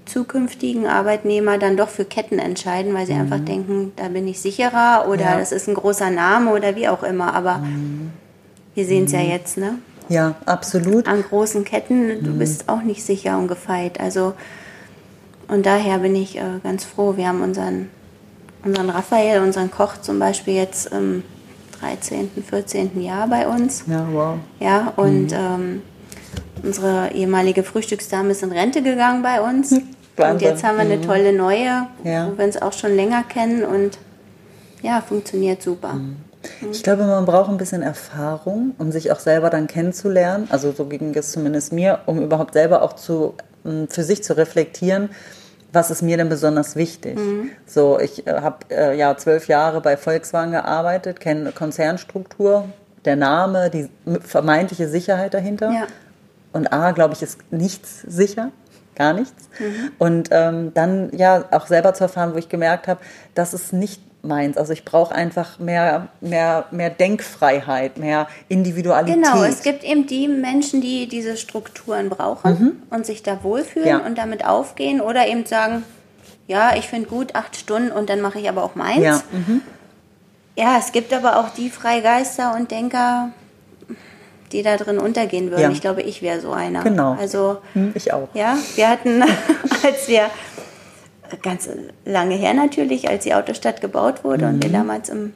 zukünftigen 0.06 0.86
Arbeitnehmer 0.86 1.58
dann 1.58 1.78
doch 1.78 1.88
für 1.88 2.04
Ketten 2.04 2.40
entscheiden, 2.40 2.94
weil 2.94 3.06
sie 3.06 3.14
einfach 3.14 3.40
denken, 3.40 3.94
da 3.96 4.10
bin 4.10 4.28
ich 4.28 4.42
sicherer 4.42 5.06
oder 5.10 5.22
Ja. 5.22 5.40
das 5.40 5.54
ist 5.54 5.70
ein 5.70 5.76
großer 5.76 6.10
Name 6.10 6.52
oder 6.52 6.76
wie 6.76 6.90
auch 6.90 7.04
immer. 7.04 7.34
Aber 7.34 7.64
wir 8.76 8.86
sehen 8.86 9.06
es 9.06 9.14
ja 9.14 9.22
jetzt, 9.22 9.58
ne? 9.58 9.76
Ja, 10.10 10.36
absolut. 10.46 11.08
an 11.08 11.24
großen 11.24 11.64
Ketten, 11.64 12.22
du 12.26 12.38
bist 12.38 12.68
auch 12.68 12.82
nicht 12.82 13.02
sicher 13.06 13.38
und 13.38 13.48
gefeit. 13.48 14.02
Also, 14.02 14.34
und 15.48 15.66
daher 15.66 16.00
bin 16.00 16.16
ich 16.16 16.38
äh, 16.38 16.60
ganz 16.62 16.84
froh. 16.84 17.16
Wir 17.16 17.30
haben 17.30 17.42
unseren, 17.42 17.90
unseren 18.66 18.90
Raphael, 18.90 19.42
unseren 19.42 19.72
Koch 19.72 20.02
zum 20.02 20.20
Beispiel 20.20 20.56
jetzt 20.56 20.92
im 20.92 21.24
13., 21.82 22.30
14. 22.48 23.02
Jahr 23.02 23.28
bei 23.28 23.48
uns. 23.48 23.84
Ja, 23.88 24.08
wow. 24.12 24.36
Ja, 24.60 24.94
und 24.96 25.34
ähm, 25.34 25.82
unsere 26.64 27.12
ehemalige 27.14 27.64
Frühstücksdame 27.64 28.32
ist 28.32 28.44
in 28.44 28.52
Rente 28.52 28.82
gegangen 28.82 29.22
bei 29.24 29.42
uns. 29.42 29.72
Und 30.18 30.26
Wahnsinn. 30.28 30.50
jetzt 30.50 30.64
haben 30.64 30.76
wir 30.76 30.82
eine 30.84 31.00
tolle 31.02 31.34
neue, 31.34 31.88
Ja. 32.04 32.28
wo 32.32 32.38
wir 32.38 32.46
uns 32.46 32.62
auch 32.62 32.74
schon 32.74 32.96
länger 32.96 33.24
kennen 33.24 33.64
und 33.64 33.98
ja, 34.84 35.00
funktioniert 35.02 35.64
super. 35.64 35.96
Ich 36.70 36.84
glaube, 36.84 37.06
man 37.06 37.26
braucht 37.26 37.50
ein 37.50 37.58
bisschen 37.58 37.82
Erfahrung, 37.82 38.76
um 38.78 38.92
sich 38.92 39.12
auch 39.12 39.20
selber 39.20 39.50
dann 39.50 39.68
kennenzulernen. 39.68 40.48
Also 40.52 40.74
so 40.74 40.86
ging 40.86 41.16
es 41.16 41.32
zumindest 41.32 41.72
mir, 41.72 42.00
um 42.08 42.22
überhaupt 42.22 42.54
selber 42.54 42.82
auch 42.82 42.94
zu, 42.94 43.36
für 43.88 44.04
sich 44.04 44.22
zu 44.22 44.36
reflektieren, 44.38 45.10
was 45.74 45.92
ist 45.92 46.02
mir 46.02 46.18
denn 46.18 46.30
besonders 46.30 46.76
wichtig. 46.76 47.18
So, 47.66 48.00
ich 48.00 48.28
äh, 48.28 48.42
habe 48.42 48.58
äh, 48.70 48.98
ja 48.98 49.16
zwölf 49.18 49.48
Jahre 49.48 49.82
bei 49.82 49.98
Volkswagen 49.98 50.52
gearbeitet, 50.52 51.20
kenne 51.20 51.52
Konzernstruktur, 51.52 52.66
der 53.06 53.16
Name, 53.16 53.70
die 53.70 53.90
vermeintliche 54.22 54.88
Sicherheit 54.88 55.34
dahinter. 55.34 55.72
Ja. 55.72 55.88
Und 56.54 56.74
A, 56.74 56.92
glaube 56.92 57.14
ich, 57.14 57.22
ist 57.22 57.40
nichts 57.52 58.02
sicher, 58.02 58.52
gar 58.96 59.14
nichts. 59.14 59.50
Und 59.98 60.30
ähm, 60.32 60.74
dann 60.74 61.10
ja 61.16 61.46
auch 61.52 61.68
selber 61.68 61.94
zu 61.94 62.04
erfahren, 62.04 62.34
wo 62.34 62.38
ich 62.38 62.50
gemerkt 62.50 62.88
habe, 62.88 63.00
das 63.34 63.54
ist 63.54 63.72
nicht 63.72 64.02
meins. 64.24 64.58
Also 64.58 64.74
ich 64.74 64.86
brauche 64.86 65.14
einfach 65.16 65.58
mehr, 65.60 66.08
mehr, 66.22 66.66
mehr 66.72 66.90
Denkfreiheit, 66.90 67.98
mehr 67.98 68.28
Individualität. 68.50 69.16
Genau, 69.24 69.44
es 69.44 69.64
gibt 69.64 69.84
eben 69.84 70.06
die 70.08 70.28
Menschen, 70.28 70.82
die 70.82 71.08
diese 71.08 71.38
Strukturen 71.38 72.10
brauchen 72.10 72.84
und 72.90 73.06
sich 73.06 73.24
da 73.24 73.44
wohlfühlen 73.44 73.88
Ja. 73.88 73.98
und 74.00 74.18
damit 74.18 74.46
aufgehen 74.46 75.02
oder 75.02 75.28
eben 75.28 75.46
sagen, 75.46 75.84
ja, 76.48 76.76
ich 76.76 76.88
finde 76.88 77.08
gut 77.10 77.36
acht 77.36 77.56
Stunden 77.56 77.92
und 77.92 78.10
dann 78.10 78.22
mache 78.22 78.40
ich 78.40 78.50
aber 78.50 78.64
auch 78.64 78.76
meins. 78.76 79.02
Ja, 79.04 79.22
Ja, 80.58 80.76
es 80.78 80.92
gibt 80.92 81.14
aber 81.14 81.38
auch 81.38 81.50
die 81.50 81.70
Freigeister 81.70 82.54
und 82.56 82.72
Denker, 82.72 83.30
die 84.52 84.64
da 84.64 84.76
drin 84.76 85.00
untergehen 85.00 85.50
würden. 85.50 85.62
Ja. 85.62 85.70
Ich 85.72 85.80
glaube, 85.80 86.02
ich 86.02 86.22
wäre 86.22 86.42
so 86.42 86.52
einer. 86.52 86.84
Genau. 86.84 87.16
Also, 87.18 87.60
hm, 87.74 87.94
ich 87.96 88.12
auch. 88.12 88.28
ja, 88.34 88.58
wir 88.76 88.90
hatten, 88.90 89.24
als 89.84 90.08
wir 90.10 90.30
ganz 91.42 91.70
lange 92.06 92.36
her 92.36 92.54
natürlich, 92.54 93.10
als 93.10 93.24
die 93.24 93.34
Autostadt 93.34 93.82
gebaut 93.82 94.24
wurde 94.24 94.48
und 94.48 94.62
wir 94.64 94.70
Mhm. 94.70 94.74
damals 94.74 95.10
im 95.10 95.34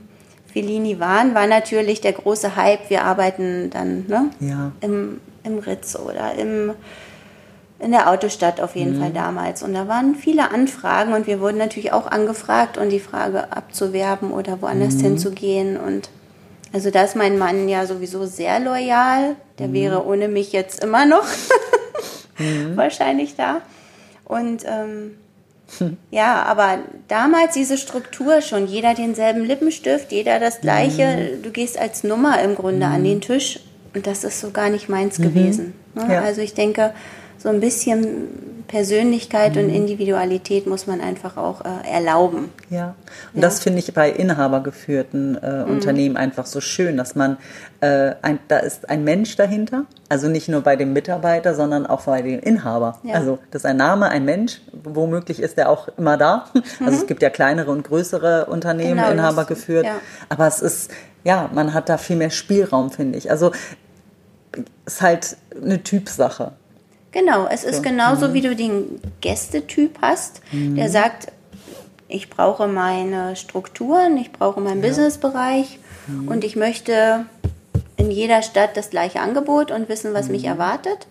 Fellini 0.52 1.00
waren, 1.00 1.36
war 1.36 1.48
natürlich 1.48 2.02
der 2.02 2.14
große 2.14 2.56
Hype. 2.56 2.90
Wir 2.90 3.04
arbeiten 3.04 3.70
dann 3.72 4.06
ne, 4.08 4.30
Ja. 4.40 4.72
im, 4.82 5.20
im 5.44 5.60
Ritz 5.60 5.96
oder 5.98 6.34
im, 6.36 6.72
in 7.80 7.92
der 7.92 8.10
Autostadt 8.10 8.62
auf 8.62 8.76
jeden 8.76 8.98
Fall 9.00 9.12
damals. 9.12 9.64
Und 9.64 9.74
da 9.74 9.88
waren 9.90 10.16
viele 10.16 10.52
Anfragen 10.52 11.14
und 11.14 11.28
wir 11.28 11.42
wurden 11.42 11.58
natürlich 11.58 11.92
auch 11.92 12.08
angefragt 12.08 12.78
und 12.78 12.90
die 12.90 13.02
Frage 13.02 13.52
abzuwerben 13.52 14.32
oder 14.32 14.62
woanders 14.62 15.02
hinzugehen. 15.02 15.76
Und 15.78 16.10
also 16.72 16.90
da 16.90 17.04
ist 17.04 17.18
mein 17.18 17.38
Mann 17.38 17.68
ja 17.68 17.86
sowieso 17.86 18.26
sehr 18.26 18.60
loyal. 18.62 19.36
Der 19.60 19.74
wäre 19.74 20.06
ohne 20.06 20.30
mich 20.30 20.54
jetzt 20.54 20.82
immer 20.84 21.06
noch 21.06 21.26
wahrscheinlich 22.76 23.36
da. 23.36 23.62
Und 24.24 24.64
ähm, 24.66 25.18
ja, 26.12 26.44
aber 26.44 26.80
damals 27.08 27.54
diese 27.54 27.78
Struktur 27.78 28.42
schon, 28.42 28.68
jeder 28.68 28.94
denselben 28.94 29.44
Lippenstift, 29.44 30.12
jeder 30.12 30.40
das 30.40 30.62
gleiche, 30.62 31.38
du 31.42 31.50
gehst 31.50 31.78
als 31.78 32.04
Nummer 32.04 32.42
im 32.42 32.56
Grunde 32.56 32.86
an 32.86 33.04
den 33.04 33.22
Tisch 33.22 33.60
und 33.94 34.06
das 34.08 34.24
ist 34.24 34.40
so 34.40 34.52
gar 34.52 34.70
nicht 34.70 34.90
meins 34.90 35.18
gewesen. 35.18 35.74
Ne? 35.96 36.06
Ja. 36.10 36.22
Also 36.22 36.42
ich 36.42 36.54
denke, 36.54 36.94
so 37.38 37.50
ein 37.50 37.60
bisschen 37.60 38.55
Persönlichkeit 38.68 39.58
und 39.58 39.70
Individualität 39.70 40.68
muss 40.68 40.88
man 40.88 41.02
einfach 41.02 41.38
auch 41.38 41.62
äh, 41.62 41.90
erlauben. 41.92 42.50
Ja, 42.70 42.96
und 43.34 43.42
Ja. 43.42 43.48
das 43.48 43.60
finde 43.60 43.80
ich 43.80 43.94
bei 43.94 44.10
inhabergeführten 44.12 45.42
äh, 45.42 45.64
Mhm. 45.66 45.72
Unternehmen 45.72 46.18
einfach 46.18 46.46
so 46.46 46.62
schön, 46.62 46.98
dass 46.98 47.16
man, 47.16 47.38
äh, 47.82 48.14
ein, 48.22 48.40
da 48.48 48.58
ist 48.60 48.90
ein 48.90 49.04
Mensch 49.04 49.36
dahinter, 49.36 49.86
also 50.10 50.28
nicht 50.28 50.50
nur 50.50 50.62
bei 50.62 50.76
dem 50.76 50.94
Mitarbeiter, 50.94 51.56
sondern 51.56 51.86
auch 51.86 52.02
bei 52.04 52.22
dem 52.22 52.40
Inhaber. 52.40 53.00
Ja. 53.04 53.16
Also 53.16 53.40
das 53.52 53.62
ist 53.62 53.66
ein 53.66 53.78
Name, 53.78 54.10
ein 54.10 54.26
Mensch, 54.26 54.62
womöglich 54.84 55.40
ist 55.42 55.58
der 55.58 55.70
auch 55.70 55.88
immer 55.98 56.18
da. 56.18 56.46
Also 56.86 57.00
es 57.00 57.08
gibt 57.08 57.22
ja 57.22 57.30
kleinere 57.30 57.72
und 57.72 57.84
größere 57.84 58.46
Unternehmen, 58.46 58.96
Mhm. 58.96 58.96
Genau, 59.02 59.12
inhabergeführt, 59.12 59.86
ja. 59.86 59.96
aber 60.30 60.48
es 60.48 60.62
ist, 60.62 60.92
ja, 61.24 61.50
man 61.54 61.74
hat 61.74 61.90
da 61.90 61.98
viel 61.98 62.16
mehr 62.16 62.30
Spielraum, 62.30 62.92
finde 62.92 63.18
ich. 63.18 63.30
Also 63.32 63.52
es 64.86 64.94
ist 64.96 65.02
halt 65.02 65.38
eine 65.62 65.84
Typsache. 65.84 66.54
Genau, 67.16 67.48
es 67.50 67.64
ist 67.64 67.78
So. 67.78 67.82
genauso, 67.82 68.34
wie 68.34 68.42
du 68.42 68.54
den 68.58 69.00
Gästetyp 69.22 70.00
hast, 70.02 70.42
der 70.52 70.90
sagt, 70.90 71.32
ich 72.10 72.30
brauche 72.30 72.68
meine 72.68 73.38
Strukturen, 73.38 74.18
ich 74.18 74.34
brauche 74.34 74.60
meinen 74.60 74.82
Businessbereich 74.82 75.80
und 76.28 76.44
ich 76.44 76.58
möchte 76.58 77.26
in 77.96 78.12
jeder 78.12 78.42
Stadt 78.42 78.76
das 78.76 78.90
gleiche 78.90 79.22
Angebot 79.22 79.72
und 79.72 79.88
wissen, 79.88 80.14
was 80.14 80.28
mich 80.28 80.44
erwartet. 80.44 81.08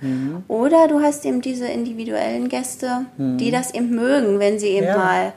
Oder 0.46 0.88
du 0.88 1.00
hast 1.00 1.24
eben 1.24 1.40
diese 1.40 1.66
individuellen 1.68 2.50
Gäste, 2.50 3.06
die 3.16 3.50
das 3.50 3.72
eben 3.72 3.94
mögen, 3.94 4.38
wenn 4.40 4.58
sie 4.58 4.68
eben 4.68 4.86
Ja. 4.88 4.96
mal 4.98 5.32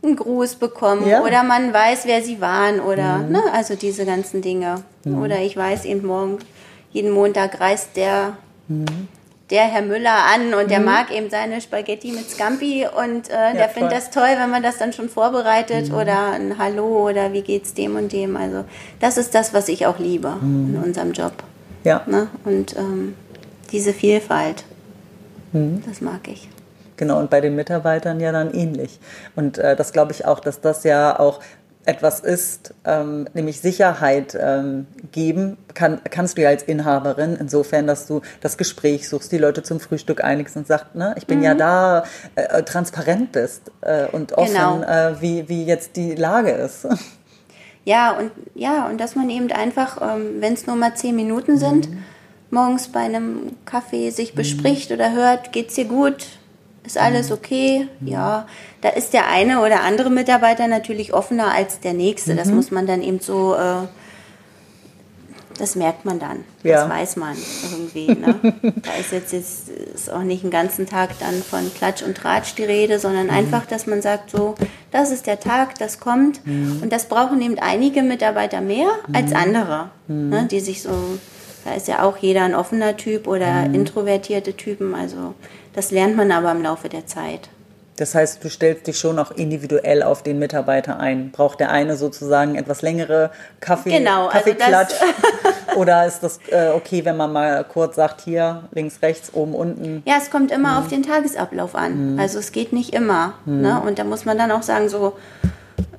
einen 0.00 0.14
Gruß 0.14 0.54
bekommen 0.54 1.08
Ja. 1.08 1.24
oder 1.24 1.42
man 1.42 1.74
weiß, 1.74 2.02
wer 2.06 2.22
sie 2.22 2.40
waren 2.40 2.78
oder 2.78 3.18
ne, 3.18 3.40
also 3.52 3.74
diese 3.74 4.06
ganzen 4.06 4.42
Dinge. 4.42 4.84
Oder 5.04 5.40
ich 5.40 5.56
weiß 5.56 5.84
eben 5.86 6.06
morgen, 6.06 6.38
jeden 6.92 7.10
Montag 7.10 7.60
reist 7.60 7.96
der 7.96 8.36
der 9.50 9.62
Herr 9.62 9.82
Müller 9.82 10.24
an 10.34 10.52
und 10.52 10.70
der 10.70 10.80
mag 10.80 11.10
eben 11.10 11.30
seine 11.30 11.60
Spaghetti 11.60 12.12
mit 12.12 12.28
Scampi 12.28 12.86
und 12.86 13.30
äh, 13.30 13.54
der 13.54 13.68
findet 13.68 13.92
das 13.92 14.10
toll, 14.10 14.28
wenn 14.36 14.50
man 14.50 14.62
das 14.62 14.78
dann 14.78 14.92
schon 14.92 15.08
vorbereitet 15.08 15.90
oder 15.92 16.32
ein 16.32 16.58
Hallo 16.58 17.08
oder 17.08 17.32
wie 17.32 17.42
geht's 17.42 17.72
dem 17.72 17.96
und 17.96 18.12
dem. 18.12 18.36
Also 18.36 18.64
das 19.00 19.16
ist 19.16 19.34
das, 19.34 19.54
was 19.54 19.68
ich 19.68 19.86
auch 19.86 19.98
liebe 19.98 20.36
in 20.42 20.78
unserem 20.84 21.12
Job. 21.12 21.32
Ja. 21.84 22.02
Ne? 22.06 22.28
Und 22.44 22.76
ähm, 22.76 23.14
diese 23.72 23.92
Vielfalt, 23.92 24.64
das 25.52 26.00
mag 26.00 26.28
ich. 26.28 26.48
Genau, 26.98 27.20
und 27.20 27.30
bei 27.30 27.40
den 27.40 27.54
Mitarbeitern 27.54 28.18
ja 28.18 28.32
dann 28.32 28.52
ähnlich. 28.52 28.98
Und 29.36 29.56
äh, 29.56 29.76
das 29.76 29.92
glaube 29.92 30.12
ich 30.12 30.26
auch, 30.26 30.40
dass 30.40 30.60
das 30.60 30.82
ja 30.82 31.18
auch 31.18 31.40
etwas 31.88 32.20
ist, 32.20 32.74
ähm, 32.84 33.26
nämlich 33.32 33.60
Sicherheit 33.62 34.36
ähm, 34.38 34.86
geben, 35.10 35.56
kann, 35.72 36.00
kannst 36.10 36.36
du 36.36 36.42
ja 36.42 36.50
als 36.50 36.62
Inhaberin, 36.62 37.34
insofern, 37.40 37.86
dass 37.86 38.06
du 38.06 38.20
das 38.42 38.58
Gespräch 38.58 39.08
suchst, 39.08 39.32
die 39.32 39.38
Leute 39.38 39.62
zum 39.62 39.80
Frühstück 39.80 40.22
einigst 40.22 40.54
und 40.56 40.66
sagst, 40.66 40.94
ne, 40.94 41.14
ich 41.16 41.26
bin 41.26 41.42
ja 41.42 41.54
da, 41.54 42.04
äh, 42.34 42.62
transparent 42.62 43.32
bist 43.32 43.72
äh, 43.80 44.06
und 44.08 44.34
offen, 44.34 44.52
Genau. 44.52 44.82
äh, 44.82 45.20
wie, 45.22 45.48
wie 45.48 45.64
jetzt 45.64 45.96
die 45.96 46.14
Lage 46.14 46.50
ist. 46.50 46.86
Ja, 47.84 48.10
und 48.18 48.32
ja, 48.54 48.86
und 48.86 48.98
dass 49.00 49.16
man 49.16 49.30
eben 49.30 49.50
einfach, 49.50 50.02
ähm, 50.02 50.42
wenn 50.42 50.52
es 50.52 50.66
nur 50.66 50.76
mal 50.76 50.94
zehn 50.94 51.16
Minuten 51.16 51.56
sind, 51.56 51.88
morgens 52.50 52.88
bei 52.88 53.00
einem 53.00 53.52
Kaffee 53.64 54.10
sich 54.10 54.34
bespricht 54.34 54.90
oder 54.92 55.12
hört, 55.12 55.52
geht's 55.52 55.74
dir 55.76 55.86
gut? 55.86 56.26
Ist 56.88 56.96
alles 56.96 57.30
okay? 57.30 57.86
Ja, 58.00 58.46
da 58.80 58.88
ist 58.88 59.12
der 59.12 59.28
eine 59.28 59.60
oder 59.60 59.82
andere 59.82 60.08
Mitarbeiter 60.08 60.68
natürlich 60.68 61.12
offener 61.12 61.52
als 61.52 61.80
der 61.80 61.92
nächste. 61.92 62.34
Das 62.34 62.48
muss 62.48 62.70
man 62.70 62.86
dann 62.86 63.02
eben 63.02 63.20
so, 63.20 63.54
äh, 63.54 63.86
das 65.58 65.76
merkt 65.76 66.06
man 66.06 66.18
dann. 66.18 66.44
Ja. 66.62 66.80
Das 66.80 66.88
weiß 66.88 67.16
man 67.16 67.36
irgendwie. 67.70 68.06
Ne? 68.18 68.54
da 68.62 68.94
ist 68.98 69.12
jetzt, 69.12 69.34
jetzt 69.34 69.68
ist 69.68 70.10
auch 70.10 70.22
nicht 70.22 70.44
den 70.44 70.50
ganzen 70.50 70.86
Tag 70.86 71.10
dann 71.20 71.42
von 71.42 71.70
Klatsch 71.74 72.02
und 72.02 72.16
Tratsch 72.16 72.54
die 72.56 72.64
Rede, 72.64 72.98
sondern 72.98 73.28
einfach, 73.28 73.66
dass 73.66 73.86
man 73.86 74.00
sagt, 74.00 74.30
so, 74.30 74.54
das 74.90 75.10
ist 75.10 75.26
der 75.26 75.40
Tag, 75.40 75.78
das 75.78 76.00
kommt. 76.00 76.40
Und 76.46 76.90
das 76.90 77.04
brauchen 77.04 77.42
eben 77.42 77.58
einige 77.58 78.02
Mitarbeiter 78.02 78.62
mehr 78.62 78.88
als 79.12 79.34
andere, 79.34 79.90
ne? 80.06 80.48
die 80.50 80.60
sich 80.60 80.80
so, 80.80 81.18
da 81.66 81.74
ist 81.74 81.86
ja 81.86 82.02
auch 82.02 82.16
jeder 82.16 82.44
ein 82.44 82.54
offener 82.54 82.96
Typ 82.96 83.26
oder 83.26 83.66
introvertierte 83.66 84.54
Typen. 84.54 84.94
Also 84.94 85.34
das 85.78 85.92
lernt 85.92 86.16
man 86.16 86.32
aber 86.32 86.50
im 86.50 86.60
Laufe 86.60 86.88
der 86.88 87.06
Zeit. 87.06 87.50
Das 87.98 88.12
heißt, 88.12 88.42
du 88.42 88.50
stellst 88.50 88.88
dich 88.88 88.98
schon 88.98 89.16
auch 89.16 89.30
individuell 89.30 90.02
auf 90.02 90.24
den 90.24 90.40
Mitarbeiter 90.40 90.98
ein. 90.98 91.30
Braucht 91.30 91.60
der 91.60 91.70
eine 91.70 91.96
sozusagen 91.96 92.56
etwas 92.56 92.82
längere 92.82 93.30
Kaffee, 93.60 93.90
Genau, 93.90 94.26
also 94.26 94.38
Kaffeeklatsch? 94.38 94.94
Oder 95.76 96.04
ist 96.04 96.20
das 96.24 96.40
äh, 96.50 96.70
okay, 96.74 97.04
wenn 97.04 97.16
man 97.16 97.32
mal 97.32 97.62
kurz 97.62 97.94
sagt, 97.94 98.22
hier, 98.22 98.64
links, 98.72 99.02
rechts, 99.02 99.32
oben, 99.34 99.54
unten? 99.54 100.02
Ja, 100.04 100.16
es 100.18 100.30
kommt 100.32 100.50
immer 100.50 100.80
auf 100.80 100.88
den 100.88 101.04
Tagesablauf 101.04 101.76
an. 101.76 102.18
Also 102.18 102.40
es 102.40 102.50
geht 102.50 102.72
nicht 102.72 102.92
immer. 102.92 103.34
Ne? 103.46 103.80
Und 103.80 104.00
da 104.00 104.04
muss 104.04 104.24
man 104.24 104.36
dann 104.36 104.50
auch 104.50 104.62
sagen, 104.62 104.88
so, 104.88 105.12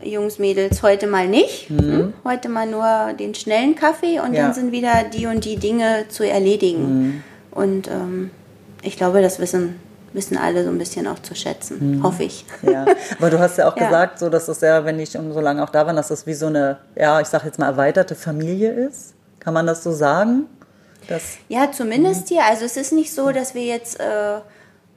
Jungs, 0.03 0.39
Mädels, 0.39 0.83
heute 0.83 1.07
mal 1.07 1.27
nicht. 1.27 1.69
Hm? 1.69 2.13
Heute 2.25 2.49
mal 2.49 2.67
nur 2.67 3.13
den 3.17 3.33
schnellen 3.33 3.75
Kaffee 3.75 4.19
und 4.19 4.33
Ja. 4.33 4.43
dann 4.43 4.53
sind 4.53 4.73
wieder 4.73 5.05
die 5.13 5.25
und 5.25 5.45
die 5.45 5.55
Dinge 5.55 6.05
zu 6.09 6.27
erledigen. 6.27 7.23
Und 7.51 7.87
ähm, 7.87 8.31
ich 8.81 8.97
glaube, 8.97 9.21
das 9.21 9.39
wissen, 9.39 9.79
wissen 10.13 10.37
alle 10.37 10.63
so 10.63 10.69
ein 10.69 10.77
bisschen 10.77 11.07
auch 11.07 11.19
zu 11.19 11.35
schätzen. 11.35 12.01
Hoffe 12.03 12.23
ich. 12.23 12.45
Ja, 12.61 12.85
aber 13.17 13.29
du 13.29 13.39
hast 13.39 13.57
ja 13.57 13.67
auch 13.69 13.77
Ja. 13.77 13.85
gesagt, 13.85 14.19
so 14.19 14.29
dass 14.29 14.45
das 14.47 14.61
ja, 14.61 14.85
wenn 14.85 14.99
ich 14.99 15.11
so 15.11 15.39
lange 15.39 15.63
auch 15.63 15.69
da 15.69 15.85
war, 15.85 15.93
dass 15.93 16.07
das 16.09 16.25
wie 16.25 16.33
so 16.33 16.47
eine, 16.47 16.77
ja, 16.95 17.19
ich 17.21 17.27
sag 17.27 17.45
jetzt 17.45 17.59
mal 17.59 17.67
erweiterte 17.67 18.15
Familie 18.15 18.71
ist. 18.71 19.13
Kann 19.39 19.53
man 19.53 19.65
das 19.67 19.83
so 19.83 19.91
sagen? 19.91 20.47
Das, 21.07 21.37
Ja, 21.47 21.71
zumindest 21.71 22.27
hier. 22.27 22.43
Also 22.45 22.65
es 22.65 22.75
ist 22.77 22.91
nicht 22.91 23.13
so, 23.13 23.31
dass 23.31 23.55
wir 23.55 23.63
jetzt 23.63 23.99
äh, 23.99 24.39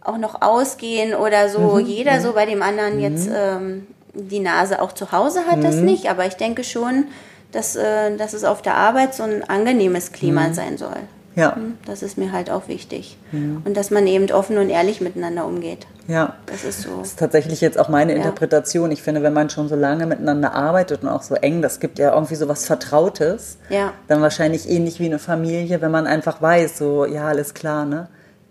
auch 0.04 0.18
noch 0.18 0.42
ausgehen 0.42 1.14
oder 1.14 1.48
so, 1.48 1.78
jeder 1.78 2.20
so 2.20 2.32
bei 2.32 2.44
dem 2.44 2.60
anderen 2.62 3.00
jetzt 3.00 3.28
ähm, 3.32 3.86
die 4.14 4.40
Nase 4.40 4.82
auch 4.82 4.92
zu 4.92 5.12
Hause 5.12 5.46
hat, 5.46 5.62
das 5.62 5.76
nicht. 5.76 6.10
Aber 6.10 6.26
ich 6.26 6.34
denke 6.34 6.64
schon, 6.64 7.06
dass, 7.52 7.76
äh, 7.76 8.16
dass 8.16 8.32
es 8.34 8.44
auf 8.44 8.62
der 8.62 8.74
Arbeit 8.74 9.14
so 9.14 9.22
ein 9.22 9.48
angenehmes 9.48 10.12
Klima 10.12 10.52
sein 10.52 10.76
soll. 10.76 10.96
Ja, 11.34 11.56
Hm, 11.56 11.78
Das 11.86 12.02
ist 12.02 12.18
mir 12.18 12.32
halt 12.32 12.50
auch 12.50 12.68
wichtig. 12.68 13.16
Und 13.32 13.74
dass 13.76 13.90
man 13.90 14.06
eben 14.06 14.30
offen 14.30 14.58
und 14.58 14.68
ehrlich 14.68 15.00
miteinander 15.00 15.46
umgeht. 15.46 15.86
ja. 16.06 16.34
Das 16.46 16.64
ist 16.64 16.82
so. 16.82 16.98
Das 16.98 17.08
ist 17.08 17.18
tatsächlich 17.18 17.60
jetzt 17.60 17.78
auch 17.78 17.88
meine 17.88 18.12
Interpretation. 18.14 18.90
Ich 18.90 19.02
finde, 19.02 19.22
wenn 19.22 19.32
man 19.32 19.48
schon 19.50 19.68
so 19.68 19.74
lange 19.76 20.06
miteinander 20.06 20.52
arbeitet 20.52 21.02
und 21.02 21.08
auch 21.08 21.22
so 21.22 21.34
eng, 21.34 21.62
das 21.62 21.80
gibt 21.80 21.98
ja 21.98 22.12
irgendwie 22.14 22.34
so 22.34 22.48
was 22.48 22.66
Vertrautes. 22.66 23.56
Ja. 23.70 23.92
Dann 24.08 24.20
wahrscheinlich 24.20 24.68
ähnlich 24.68 25.00
wie 25.00 25.06
eine 25.06 25.18
Familie, 25.18 25.80
wenn 25.80 25.90
man 25.90 26.06
einfach 26.06 26.42
weiß, 26.42 26.76
so, 26.78 27.06
ja, 27.06 27.28
alles 27.28 27.54
klar, 27.54 27.86
ne? 27.86 28.08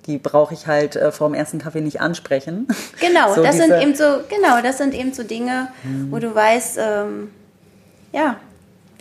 Die 0.07 0.17
brauche 0.17 0.55
ich 0.55 0.65
halt 0.65 0.95
äh, 0.95 1.11
vor 1.11 1.27
dem 1.29 1.35
ersten 1.35 1.59
Kaffee 1.59 1.81
nicht 1.81 2.01
ansprechen. 2.01 2.67
Genau, 2.99 3.35
So 3.35 3.43
das 3.43 3.57
sind 3.57 3.71
eben 3.79 3.93
so, 3.93 4.03
genau, 4.29 4.61
das 4.63 4.79
sind 4.79 4.95
eben 4.95 5.13
so 5.13 5.21
Dinge, 5.23 5.67
wo 6.09 6.17
du 6.17 6.33
weißt, 6.33 6.79
ähm, 6.81 7.29
ja, 8.11 8.37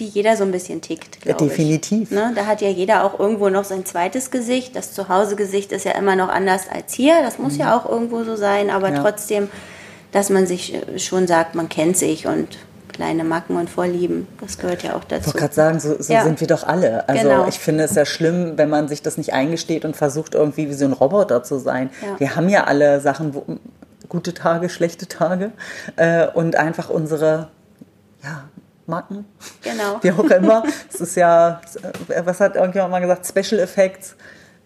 wie 0.00 0.06
jeder 0.06 0.36
so 0.36 0.42
ein 0.44 0.50
bisschen 0.50 0.80
tickt, 0.80 1.20
glaube 1.20 1.44
ich. 1.44 1.50
definitiv. 1.50 2.10
Ne? 2.10 2.32
Da 2.34 2.46
hat 2.46 2.60
ja 2.62 2.68
jeder 2.68 3.04
auch 3.04 3.20
irgendwo 3.20 3.48
noch 3.50 3.64
sein 3.64 3.84
zweites 3.86 4.30
Gesicht. 4.32 4.74
Das 4.74 4.92
Zuhause-Gesicht 4.94 5.70
ist 5.72 5.84
ja 5.84 5.92
immer 5.92 6.16
noch 6.16 6.28
anders 6.28 6.62
als 6.68 6.92
hier. 6.94 7.22
Das 7.22 7.38
muss 7.38 7.56
ja 7.56 7.76
auch 7.76 7.88
irgendwo 7.88 8.24
so 8.24 8.34
sein, 8.36 8.70
aber 8.70 8.88
Mhm. 8.90 8.96
Ja. 8.96 9.02
trotzdem, 9.02 9.48
dass 10.10 10.30
man 10.30 10.46
sich 10.46 10.74
äh, 10.74 10.98
schon 10.98 11.26
sagt, 11.28 11.54
man 11.54 11.68
kennt 11.68 11.96
sich 11.96 12.26
und 12.26 12.58
kleine 12.92 13.22
Macken 13.24 13.56
und 13.56 13.70
Vorlieben, 13.70 14.26
das 14.40 14.58
gehört 14.58 14.82
ja 14.82 14.94
auch 14.94 15.02
Ich 15.02 15.08
dazu. 15.08 15.26
wollte 15.28 15.38
gerade 15.38 15.54
sagen, 15.54 15.80
so, 15.80 16.02
so 16.02 16.12
Ja. 16.12 16.24
sind 16.24 16.40
wir 16.40 16.48
doch 16.48 16.64
alle. 16.66 17.08
Also 17.08 17.28
Genau. 17.28 17.46
ich 17.46 17.58
finde 17.58 17.84
es 17.84 17.94
ja 17.94 18.04
schlimm, 18.04 18.54
wenn 18.56 18.68
man 18.68 18.88
sich 18.88 19.00
das 19.02 19.16
nicht 19.16 19.32
eingesteht 19.32 19.84
und 19.84 19.96
versucht, 19.96 20.34
irgendwie 20.34 20.68
wie 20.68 20.74
so 20.74 20.84
ein 20.86 20.92
Roboter 20.92 21.42
zu 21.44 21.58
sein. 21.58 21.90
Ja. 22.02 22.18
Wir 22.18 22.36
haben 22.36 22.48
ja 22.48 22.64
alle 22.64 23.00
Sachen, 23.00 23.34
wo, 23.34 23.44
gute 24.08 24.34
Tage, 24.34 24.68
schlechte 24.68 25.06
Tage 25.06 25.52
äh, 25.96 26.26
und 26.26 26.56
einfach 26.56 26.90
unsere 26.90 27.48
ja, 28.22 28.44
Macken, 28.90 29.24
Genau. 29.62 29.98
wie 30.02 30.12
auch 30.12 30.24
immer. 30.30 30.62
Es 30.92 31.00
ist 31.00 31.14
ja, 31.16 31.60
äh, 32.08 32.22
was 32.24 32.40
hat 32.40 32.56
irgendjemand 32.56 32.90
mal 32.92 33.00
gesagt, 33.00 33.26
Special 33.26 33.60
Effects. 33.62 34.16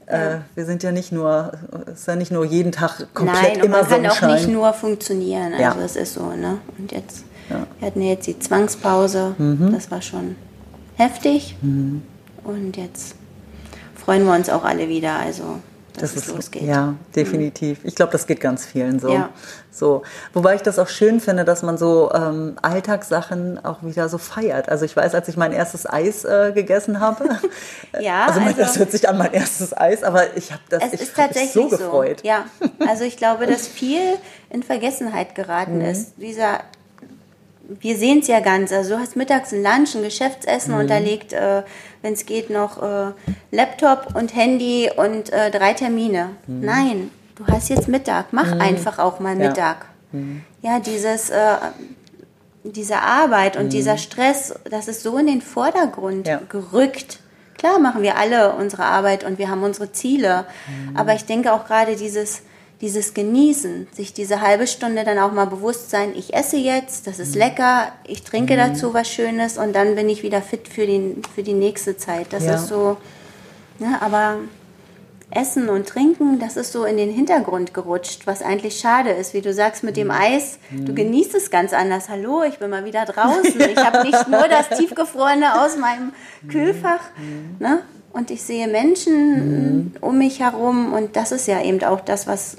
Äh, 0.07 0.19
Ja. 0.19 0.41
wir 0.55 0.65
sind 0.67 0.83
ja 0.83 0.91
nicht 0.93 1.13
nur, 1.13 1.53
es 1.87 2.01
ist 2.01 2.09
ja 2.09 2.17
nicht 2.17 2.33
nur 2.33 2.45
jeden 2.45 2.73
Tag 2.73 3.07
komplett 3.15 3.43
Nein, 3.43 3.57
immer 3.65 3.69
man 3.79 3.89
kann 3.89 4.07
auch 4.07 4.11
Sonnenschein. 4.17 4.35
nicht 4.35 4.49
nur 4.49 4.73
funktionieren. 4.73 5.53
Also 5.53 5.63
Ja. 5.63 5.77
es 5.85 5.97
ist 5.97 6.15
so, 6.15 6.27
ne? 6.33 6.59
Und 6.79 6.91
jetzt 6.93 7.25
Ja. 7.51 7.67
Wir 7.79 7.87
hatten 7.89 8.01
jetzt 8.03 8.27
die 8.27 8.39
Zwangspause. 8.39 9.35
Mhm. 9.39 9.73
Das 9.73 9.91
war 9.91 10.01
schon 10.03 10.35
heftig. 10.97 11.57
Und 11.63 12.77
jetzt 12.77 13.15
freuen 13.95 14.25
wir 14.25 14.33
uns 14.35 14.49
auch 14.51 14.65
alle 14.65 14.89
wieder. 14.89 15.17
Also 15.19 15.59
dass 15.95 16.13
Das 16.15 16.23
es 16.25 16.29
ist 16.29 16.35
losgeht. 16.35 16.63
ja 16.63 16.95
definitiv. 17.15 17.79
Ich 17.85 17.95
glaube, 17.95 18.13
das 18.13 18.27
geht 18.27 18.41
ganz 18.41 18.67
vielen 18.67 18.99
so. 18.99 19.13
Ja. 19.13 19.31
So, 19.71 20.03
wobei 20.33 20.55
ich 20.55 20.63
das 20.63 20.79
auch 20.79 20.89
schön 20.89 21.21
finde, 21.21 21.45
dass 21.45 21.63
man 21.63 21.77
so 21.79 22.11
ähm, 22.13 22.57
Alltagssachen 22.63 23.65
auch 23.65 23.83
wieder 23.83 24.09
so 24.09 24.19
feiert. 24.19 24.69
Also 24.69 24.85
ich 24.85 24.95
weiß, 24.97 25.15
als 25.15 25.27
ich 25.29 25.37
mein 25.37 25.53
erstes 25.53 25.85
Eis 25.89 26.25
äh, 26.25 26.53
gegessen 26.55 27.01
habe. 27.01 27.29
Ja, 28.01 28.27
also, 28.27 28.41
also- 28.41 28.57
das 28.59 28.79
hört 28.79 28.91
sich 28.91 29.09
an 29.09 29.19
mein 29.19 29.33
erstes 29.33 29.77
Eis, 29.77 30.03
aber 30.03 30.37
ich 30.37 30.51
habe 30.53 30.63
das 30.69 30.83
Es 30.85 30.93
ich 30.95 31.01
ist 31.03 31.17
tatsächlich 31.17 31.53
so 31.53 31.69
gefreut. 31.69 32.23
Ja, 32.25 32.45
also 32.89 33.05
ich 33.05 33.17
glaube, 33.17 33.47
dass 33.47 33.69
viel 33.69 34.01
in 34.51 34.63
Vergessenheit 34.65 35.31
Mhm. 35.31 35.35
geraten 35.35 35.81
ist. 35.81 36.15
Dieser, 36.17 36.61
wir 37.81 37.97
sehen 37.97 38.19
es 38.21 38.27
ja 38.29 38.41
ganz. 38.41 38.73
Also 38.73 38.95
du 38.95 39.01
hast 39.01 39.17
mittags 39.17 39.53
ein 39.53 39.63
Lunch, 39.63 39.95
ein 39.95 40.03
Geschäftsessen 40.03 40.75
Mhm. 40.75 40.81
und 40.81 40.91
da 40.91 40.99
liegt, 40.99 41.33
äh, 41.33 41.63
wenn 42.03 42.13
es 42.13 42.27
geht, 42.27 42.51
noch 42.51 42.83
äh, 42.83 43.13
Laptop 43.51 44.15
und 44.15 44.35
Handy 44.35 44.91
und 44.95 45.33
äh, 45.33 45.51
drei 45.51 45.73
Termine. 45.75 46.31
Nein, 46.47 47.11
du 47.37 47.47
hast 47.47 47.69
jetzt 47.71 47.89
Mittag. 47.89 48.27
Mach 48.33 48.53
einfach 48.59 48.99
auch 48.99 49.21
mal 49.21 49.35
Mhm. 49.35 49.41
Ja. 49.43 49.49
Mittag. 49.49 49.87
Ja, 50.63 50.79
dieses 50.81 51.31
äh, 51.31 51.57
diese 52.67 52.97
Arbeit 53.01 53.57
und 53.59 53.73
dieser 53.75 53.99
Stress, 53.99 54.55
das 54.71 54.89
ist 54.89 55.03
so 55.03 55.19
in 55.19 55.27
den 55.27 55.43
Vordergrund 55.43 56.27
Mhm. 56.27 56.31
Ja. 56.33 56.41
gerückt. 56.49 57.19
Klar 57.59 57.79
machen 57.79 58.03
wir 58.03 58.17
alle 58.17 58.53
unsere 58.55 58.85
Arbeit 58.85 59.23
und 59.25 59.39
wir 59.39 59.49
haben 59.51 59.63
unsere 59.63 59.93
Ziele, 59.93 60.45
Mhm. 60.69 60.97
aber 60.97 61.15
ich 61.15 61.25
denke 61.27 61.53
auch 61.53 61.67
gerade 61.67 61.95
dieses, 61.97 62.43
dieses 62.81 63.15
Genießen, 63.15 63.87
sich 63.93 64.13
diese 64.13 64.41
halbe 64.41 64.67
Stunde 64.67 65.05
dann 65.05 65.19
auch 65.19 65.33
mal 65.33 65.47
bewusst 65.47 65.91
sein, 65.91 66.13
ich 66.17 66.35
esse 66.35 66.57
jetzt, 66.57 67.07
das 67.07 67.19
Mhm. 67.19 67.23
ist 67.23 67.35
lecker, 67.37 67.93
ich 68.07 68.23
trinke 68.23 68.57
dazu 68.57 68.93
was 68.95 69.09
Schönes 69.09 69.59
und 69.59 69.75
dann 69.75 69.95
bin 69.95 70.09
ich 70.09 70.23
wieder 70.23 70.43
fit 70.43 70.69
für 70.69 70.87
die, 70.87 71.17
für 71.35 71.43
die 71.43 71.53
nächste 71.55 71.97
Zeit. 71.97 72.27
Das 72.31 72.45
Ja. 72.45 72.55
ist 72.57 72.69
so, 72.69 72.97
ne, 73.79 73.97
aber 74.01 74.37
Essen 75.31 75.69
und 75.69 75.89
Trinken, 75.89 76.39
das 76.39 76.57
ist 76.57 76.71
so 76.73 76.85
in 76.85 76.97
den 76.97 77.11
Hintergrund 77.11 77.75
gerutscht, 77.75 78.27
was 78.27 78.41
eigentlich 78.43 78.79
schade 78.79 79.11
ist. 79.11 79.35
Wie 79.35 79.41
du 79.41 79.53
sagst 79.53 79.83
mit 79.83 79.97
Mhm. 79.97 80.01
dem 80.01 80.11
Eis, 80.13 80.59
du 80.71 80.95
genießt 80.95 81.35
es 81.35 81.51
ganz 81.51 81.73
anders. 81.73 82.09
Hallo, 82.09 82.43
ich 82.45 82.59
bin 82.59 82.71
mal 82.71 82.85
wieder 82.85 83.05
draußen. 83.07 83.61
Ich 83.63 83.79
habe 83.79 84.03
nicht 84.03 84.29
nur 84.29 84.47
das 84.49 84.69
Tiefgefrorene 84.79 85.61
aus 85.65 85.77
meinem 85.77 86.13
Kühlfach. 86.49 87.01
Ne? 87.59 87.81
Und 88.15 88.31
ich 88.31 88.43
sehe 88.43 88.69
Menschen 88.69 89.97
um 90.01 90.19
mich 90.19 90.39
herum 90.39 90.93
und 90.93 91.17
das 91.17 91.33
ist 91.33 91.49
ja 91.49 91.61
eben 91.61 91.83
auch 91.83 92.01
das, 92.01 92.29
was, 92.29 92.57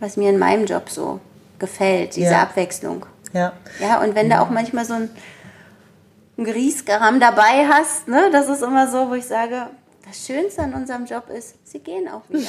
was 0.00 0.16
mir 0.16 0.30
in 0.30 0.38
meinem 0.38 0.64
Job 0.64 0.88
so 0.88 1.20
gefällt, 1.58 2.16
diese 2.16 2.30
Ja. 2.30 2.42
Abwechslung. 2.42 3.04
Ja. 3.34 3.52
Ja, 3.78 4.00
und 4.02 4.14
wenn 4.14 4.30
du 4.30 4.40
auch 4.40 4.48
manchmal 4.48 4.86
so 4.86 4.94
ein, 4.94 5.10
ein 6.38 6.44
Grießgaram 6.44 7.20
dabei 7.20 7.66
hast, 7.68 8.08
ne, 8.08 8.30
das 8.32 8.48
ist 8.48 8.62
immer 8.62 8.90
so, 8.90 9.10
wo 9.10 9.14
ich 9.14 9.26
sage, 9.26 9.66
das 10.06 10.26
Schönste 10.26 10.62
an 10.62 10.72
unserem 10.72 11.04
Job 11.04 11.28
ist, 11.28 11.56
sie 11.64 11.80
gehen 11.80 12.08
auch 12.08 12.22
wieder. 12.30 12.48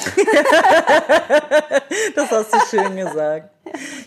Das 2.14 2.30
hast 2.30 2.54
du 2.54 2.58
schön 2.70 2.96
gesagt. 2.96 3.50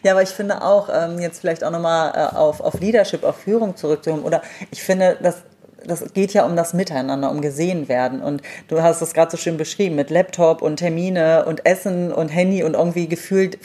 Ja, 0.01 0.13
aber 0.13 0.23
ich 0.23 0.29
finde 0.29 0.61
auch, 0.63 0.89
ähm, 0.91 1.19
jetzt 1.19 1.39
vielleicht 1.41 1.63
auch 1.63 1.69
nochmal 1.71 2.11
äh, 2.15 2.35
auf, 2.35 2.59
auf 2.59 2.79
Leadership, 2.79 3.23
auf 3.23 3.37
Führung 3.37 3.75
zurückzukommen. 3.75 4.23
Oder 4.23 4.41
ich 4.71 4.81
finde, 4.81 5.17
das, 5.21 5.43
das 5.85 6.13
geht 6.13 6.33
ja 6.33 6.45
um 6.45 6.55
das 6.55 6.73
Miteinander, 6.73 7.31
um 7.31 7.41
gesehen 7.41 7.87
werden. 7.87 8.21
Und 8.21 8.41
du 8.67 8.81
hast 8.81 9.01
es 9.01 9.13
gerade 9.13 9.31
so 9.31 9.37
schön 9.37 9.57
beschrieben 9.57 9.95
mit 9.95 10.09
Laptop 10.09 10.61
und 10.61 10.77
Termine 10.77 11.45
und 11.45 11.65
Essen 11.65 12.11
und 12.11 12.29
Handy 12.29 12.63
und 12.63 12.73
irgendwie 12.73 13.07
gefühlt 13.07 13.57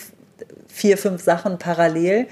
vier, 0.68 0.98
fünf 0.98 1.22
Sachen 1.22 1.58
parallel. 1.58 2.26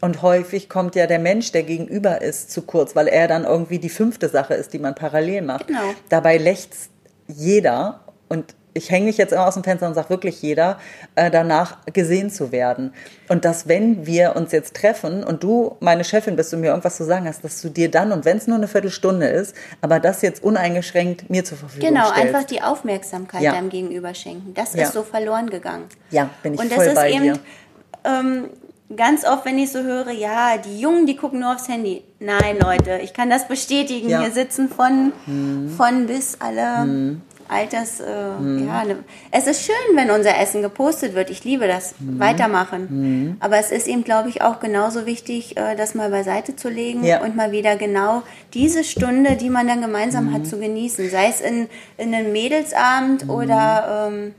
Und 0.00 0.20
häufig 0.22 0.68
kommt 0.68 0.96
ja 0.96 1.06
der 1.06 1.18
Mensch, 1.18 1.52
der 1.52 1.62
gegenüber 1.62 2.20
ist, 2.20 2.50
zu 2.50 2.62
kurz, 2.62 2.94
weil 2.94 3.08
er 3.08 3.26
dann 3.26 3.44
irgendwie 3.44 3.78
die 3.78 3.88
fünfte 3.88 4.28
Sache 4.28 4.54
ist, 4.54 4.72
die 4.72 4.78
man 4.78 4.94
parallel 4.94 5.42
macht. 5.42 5.68
Genau. 5.68 5.94
Dabei 6.10 6.36
lächzt 6.36 6.90
jeder 7.26 8.00
und 8.28 8.54
ich 8.76 8.90
hänge 8.90 9.06
mich 9.06 9.16
jetzt 9.16 9.32
immer 9.32 9.46
aus 9.46 9.54
dem 9.54 9.62
Fenster 9.64 9.86
und 9.86 9.94
sage 9.94 10.10
wirklich 10.10 10.42
jeder, 10.42 10.78
äh, 11.14 11.30
danach 11.30 11.78
gesehen 11.92 12.28
zu 12.30 12.50
werden. 12.52 12.92
Und 13.28 13.44
dass, 13.44 13.68
wenn 13.68 14.04
wir 14.04 14.34
uns 14.36 14.50
jetzt 14.52 14.74
treffen 14.74 15.22
und 15.24 15.42
du 15.44 15.76
meine 15.80 16.02
Chefin 16.04 16.34
bist 16.36 16.52
und 16.52 16.60
mir 16.60 16.68
irgendwas 16.68 16.96
zu 16.96 17.04
sagen 17.04 17.26
hast, 17.26 17.44
dass 17.44 17.62
du 17.62 17.68
dir 17.68 17.90
dann, 17.90 18.10
und 18.12 18.24
wenn 18.24 18.36
es 18.36 18.46
nur 18.48 18.56
eine 18.56 18.66
Viertelstunde 18.68 19.26
ist, 19.28 19.54
aber 19.80 20.00
das 20.00 20.22
jetzt 20.22 20.42
uneingeschränkt 20.42 21.30
mir 21.30 21.44
zur 21.44 21.56
Verfügung 21.56 21.88
Genau, 21.88 22.06
stellst. 22.10 22.34
einfach 22.34 22.44
die 22.44 22.62
Aufmerksamkeit 22.62 23.42
Ja. 23.42 23.52
deinem 23.52 23.70
Gegenüber 23.70 24.12
schenken. 24.12 24.52
Das 24.54 24.74
Ja. 24.74 24.82
ist 24.82 24.92
so 24.92 25.02
verloren 25.04 25.48
gegangen. 25.50 25.84
Ja, 26.10 26.28
bin 26.42 26.54
ich 26.54 26.60
Und 26.60 26.66
voll 26.72 26.78
das 26.84 26.88
ist 26.88 26.94
bei 26.96 27.12
eben 27.12 27.22
dir. 27.22 27.38
ähm, 28.04 28.50
ganz 28.96 29.24
oft, 29.24 29.44
wenn 29.44 29.58
ich 29.58 29.70
so 29.72 29.82
höre, 29.82 30.10
ja, 30.10 30.58
die 30.58 30.80
Jungen, 30.80 31.06
die 31.06 31.16
gucken 31.16 31.40
nur 31.40 31.52
aufs 31.54 31.68
Handy. 31.68 32.02
Nein, 32.20 32.58
Leute, 32.60 32.98
ich 33.02 33.14
kann 33.14 33.30
das 33.30 33.48
bestätigen. 33.48 34.08
Ja. 34.08 34.20
Hier 34.22 34.32
sitzen 34.32 34.68
von, 34.68 35.12
Mhm. 35.26 35.70
von 35.70 36.06
bis 36.06 36.36
alle 36.40 37.16
Alters. 37.48 38.00
Äh, 38.00 38.04
ja, 38.66 38.84
ne. 38.84 38.96
Es 39.30 39.46
ist 39.46 39.62
schön, 39.64 39.96
wenn 39.96 40.10
unser 40.10 40.38
Essen 40.40 40.62
gepostet 40.62 41.14
wird. 41.14 41.30
Ich 41.30 41.44
liebe 41.44 41.66
das. 41.68 41.94
Mhm. 41.98 42.18
Weitermachen. 42.20 43.36
Aber 43.40 43.58
es 43.58 43.70
ist 43.70 43.86
eben, 43.86 44.04
glaube 44.04 44.28
ich, 44.28 44.42
auch 44.42 44.60
genauso 44.60 45.06
wichtig, 45.06 45.56
äh, 45.56 45.76
das 45.76 45.94
mal 45.94 46.10
beiseite 46.10 46.56
zu 46.56 46.68
legen 46.68 47.04
Ja. 47.04 47.22
und 47.22 47.36
mal 47.36 47.52
wieder 47.52 47.76
genau 47.76 48.22
diese 48.54 48.84
Stunde, 48.84 49.36
die 49.36 49.50
man 49.50 49.66
dann 49.68 49.80
gemeinsam 49.82 50.26
Mhm. 50.30 50.34
hat, 50.34 50.46
zu 50.46 50.58
genießen. 50.58 51.10
Sei 51.10 51.28
es 51.28 51.40
in, 51.40 51.68
in 51.98 52.14
einem 52.14 52.32
Mädelsabend 52.32 53.24
Mhm. 53.24 53.30
oder 53.30 54.08
ähm, 54.12 54.34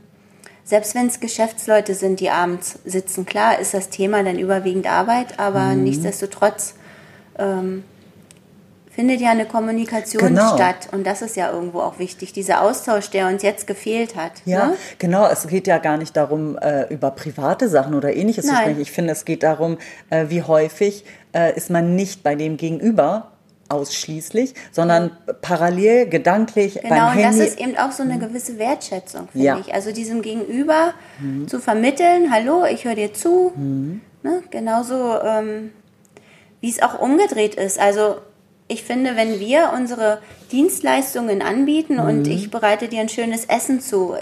selbst 0.64 0.94
wenn 0.96 1.06
es 1.06 1.20
Geschäftsleute 1.20 1.94
sind, 1.94 2.18
die 2.20 2.30
abends 2.30 2.78
sitzen, 2.84 3.24
klar 3.24 3.58
ist 3.60 3.72
das 3.72 3.88
Thema 3.88 4.22
dann 4.24 4.38
überwiegend 4.38 4.86
Arbeit, 4.90 5.38
aber 5.38 5.60
Mhm. 5.74 5.84
nichtsdestotrotz 5.84 6.74
ähm, 7.38 7.84
findet 8.96 9.20
ja 9.20 9.30
eine 9.30 9.46
Kommunikation 9.46 10.22
Genau. 10.22 10.54
statt 10.56 10.88
und 10.90 11.06
das 11.06 11.22
ist 11.22 11.36
ja 11.36 11.52
irgendwo 11.52 11.80
auch 11.80 11.98
wichtig, 12.00 12.32
dieser 12.32 12.62
Austausch, 12.62 13.10
der 13.10 13.28
uns 13.28 13.42
jetzt 13.44 13.66
gefehlt 13.68 14.16
hat. 14.16 14.32
Ja, 14.46 14.66
Ne? 14.68 14.76
genau. 14.98 15.28
Es 15.28 15.46
geht 15.46 15.66
ja 15.68 15.78
gar 15.78 15.96
nicht 15.98 16.16
darum, 16.16 16.58
äh, 16.58 16.92
über 16.92 17.12
private 17.12 17.68
Sachen 17.68 17.94
oder 17.94 18.12
ähnliches 18.16 18.46
zu 18.46 18.52
Nein. 18.52 18.62
sprechen. 18.62 18.80
Ich 18.80 18.90
finde, 18.90 19.12
es 19.12 19.24
geht 19.24 19.42
darum, 19.44 19.78
äh, 20.10 20.24
wie 20.30 20.42
häufig 20.42 21.04
äh, 21.32 21.54
ist 21.56 21.70
man 21.70 21.94
nicht 21.94 22.22
bei 22.24 22.34
dem 22.34 22.56
Gegenüber 22.56 23.30
ausschließlich, 23.68 24.54
sondern 24.72 25.10
parallel, 25.42 26.08
gedanklich 26.08 26.74
Genau, 26.80 26.88
beim 26.88 27.16
und 27.16 27.22
das 27.24 27.24
Handy. 27.34 27.44
ist 27.46 27.60
eben 27.60 27.76
auch 27.76 27.90
so 27.92 28.02
eine 28.04 28.18
gewisse 28.18 28.58
Wertschätzung, 28.58 29.28
finde 29.32 29.46
Ja. 29.46 29.58
ich. 29.58 29.74
Also 29.74 29.92
diesem 29.92 30.22
Gegenüber 30.22 30.94
zu 31.48 31.58
vermitteln, 31.60 32.32
hallo, 32.32 32.64
ich 32.64 32.84
höre 32.84 32.94
dir 32.94 33.12
zu. 33.12 33.52
Ne? 34.22 34.42
Genauso, 34.50 35.20
ähm, 35.20 35.72
wie 36.60 36.70
es 36.70 36.80
auch 36.82 36.98
umgedreht 37.00 37.56
ist. 37.56 37.78
Also 37.78 38.16
ich 38.68 38.82
finde, 38.84 39.16
wenn 39.16 39.38
wir 39.40 39.72
unsere 39.74 40.18
Dienstleistungen 40.52 41.42
anbieten 41.42 41.98
und 41.98 42.26
ich 42.26 42.50
bereite 42.50 42.88
dir 42.88 43.00
ein 43.00 43.08
schönes 43.08 43.44
Essen 43.44 43.80
zu, 43.80 44.14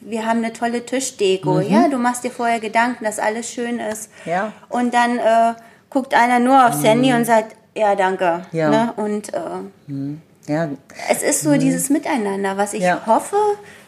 wir 0.00 0.26
haben 0.26 0.38
eine 0.38 0.52
tolle 0.52 0.84
Tischdeko, 0.86 1.60
ja, 1.60 1.88
du 1.88 1.98
machst 1.98 2.24
dir 2.24 2.30
vorher 2.30 2.60
Gedanken, 2.60 3.04
dass 3.04 3.18
alles 3.18 3.50
schön 3.50 3.80
ist. 3.80 4.10
Ja. 4.24 4.52
Und 4.68 4.94
dann 4.94 5.18
äh, 5.18 5.54
guckt 5.90 6.14
einer 6.14 6.38
nur 6.38 6.66
aufs 6.68 6.82
Handy 6.84 7.12
und 7.12 7.24
sagt, 7.24 7.56
ja, 7.76 7.94
danke. 7.94 8.42
Ja. 8.52 8.70
Ne? 8.70 8.92
Und 8.96 9.32
äh, 9.34 10.50
ja, 10.52 10.68
es 11.10 11.22
ist 11.22 11.42
so 11.42 11.54
dieses 11.56 11.90
Miteinander, 11.90 12.56
was 12.56 12.72
ich 12.74 12.80
Mhm. 12.80 12.86
Ja. 12.86 13.02
hoffe, 13.06 13.36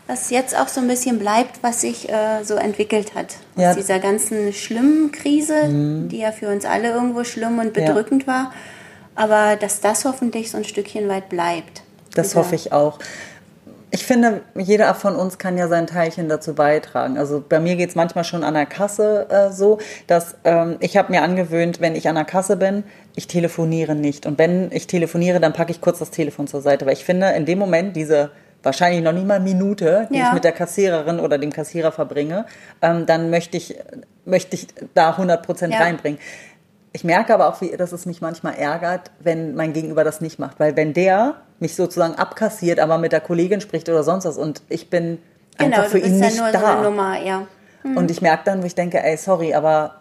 was 0.06 0.30
jetzt 0.30 0.56
auch 0.58 0.68
so 0.68 0.80
ein 0.80 0.88
bisschen 0.88 1.18
bleibt, 1.18 1.62
was 1.62 1.80
sich 1.80 2.08
äh, 2.08 2.42
so 2.44 2.54
entwickelt 2.54 3.14
hat. 3.14 3.36
Aus. 3.56 3.74
Mhm. 3.74 3.80
dieser 3.80 3.98
ganzen 3.98 4.52
schlimmen 4.52 5.12
Krise, 5.12 5.54
die 6.10 6.18
ja 6.18 6.32
für 6.32 6.48
uns 6.48 6.64
alle 6.64 6.90
irgendwo 6.92 7.22
schlimm 7.24 7.58
und 7.58 7.72
bedrückend 7.72 8.26
war. 8.26 8.52
Aber 9.14 9.56
dass 9.56 9.80
das 9.80 10.04
hoffentlich 10.04 10.50
so 10.50 10.58
ein 10.58 10.64
Stückchen 10.64 11.08
weit 11.08 11.28
bleibt. 11.28 11.82
Das 12.14 12.34
hoffe 12.34 12.54
ich 12.54 12.72
auch. 12.72 12.98
Ich 13.94 14.06
finde, 14.06 14.40
jeder 14.56 14.94
von 14.94 15.16
uns 15.16 15.36
kann 15.36 15.58
ja 15.58 15.68
sein 15.68 15.86
Teilchen 15.86 16.26
dazu 16.26 16.54
beitragen. 16.54 17.18
Also 17.18 17.44
bei 17.46 17.60
mir 17.60 17.76
geht 17.76 17.90
es 17.90 17.94
manchmal 17.94 18.24
schon 18.24 18.42
an 18.42 18.54
der 18.54 18.64
Kasse 18.64 19.26
äh, 19.28 19.50
so, 19.52 19.78
dass 20.06 20.34
ähm, 20.44 20.76
ich 20.80 20.96
habe 20.96 21.12
mir 21.12 21.20
angewöhnt, 21.22 21.78
wenn 21.82 21.94
ich 21.94 22.08
an 22.08 22.14
der 22.14 22.24
Kasse 22.24 22.56
bin, 22.56 22.84
ich 23.16 23.26
telefoniere 23.26 23.94
nicht. 23.94 24.24
Und 24.24 24.38
wenn 24.38 24.72
ich 24.72 24.86
telefoniere, 24.86 25.40
dann 25.40 25.52
packe 25.52 25.72
ich 25.72 25.82
kurz 25.82 25.98
das 25.98 26.10
Telefon 26.10 26.46
zur 26.46 26.62
Seite. 26.62 26.86
Weil 26.86 26.94
ich 26.94 27.04
finde, 27.04 27.28
in 27.32 27.44
dem 27.44 27.58
Moment 27.58 27.94
diese 27.94 28.30
wahrscheinlich 28.62 29.02
noch 29.02 29.12
nicht 29.12 29.26
mal 29.26 29.40
Minute, 29.40 30.08
die 30.10 30.18
Ja. 30.18 30.28
ich 30.28 30.32
mit 30.32 30.44
der 30.44 30.52
Kassiererin 30.52 31.20
oder 31.20 31.36
dem 31.36 31.52
Kassierer 31.52 31.92
verbringe, 31.92 32.46
ähm, 32.80 33.04
dann 33.04 33.28
möchte 33.28 33.58
ich, 33.58 33.76
möchte 34.24 34.56
ich 34.56 34.68
da 34.94 35.16
100 35.18 35.44
Prozent 35.44 35.74
Ja. 35.74 35.80
reinbringen. 35.80 36.18
Ich 36.94 37.04
merke 37.04 37.32
aber 37.32 37.48
auch, 37.48 37.60
wie, 37.60 37.70
dass 37.76 37.92
es 37.92 38.04
mich 38.06 38.20
manchmal 38.20 38.54
ärgert, 38.54 39.10
wenn 39.20 39.54
mein 39.54 39.72
Gegenüber 39.72 40.04
das 40.04 40.20
nicht 40.20 40.38
macht. 40.38 40.60
Weil 40.60 40.76
wenn 40.76 40.92
der 40.92 41.36
mich 41.58 41.74
sozusagen 41.74 42.14
abkassiert, 42.16 42.80
aber 42.80 42.98
mit 42.98 43.12
der 43.12 43.20
Kollegin 43.20 43.60
spricht 43.60 43.88
oder 43.88 44.02
sonst 44.02 44.24
was 44.26 44.36
und 44.36 44.62
ich 44.68 44.90
bin 44.90 45.18
Genau, 45.58 45.76
einfach 45.78 45.90
für 45.90 45.98
ihn 45.98 46.18
nicht 46.18 46.38
nur 46.38 46.46
so 46.46 46.52
da. 46.52 46.82
Nummer, 46.82 47.20
ja. 47.22 47.46
und 47.84 48.10
ich 48.10 48.22
merke 48.22 48.42
dann, 48.44 48.62
wo 48.62 48.66
ich 48.66 48.74
denke, 48.74 49.02
ey, 49.02 49.16
sorry, 49.16 49.54
aber 49.54 49.96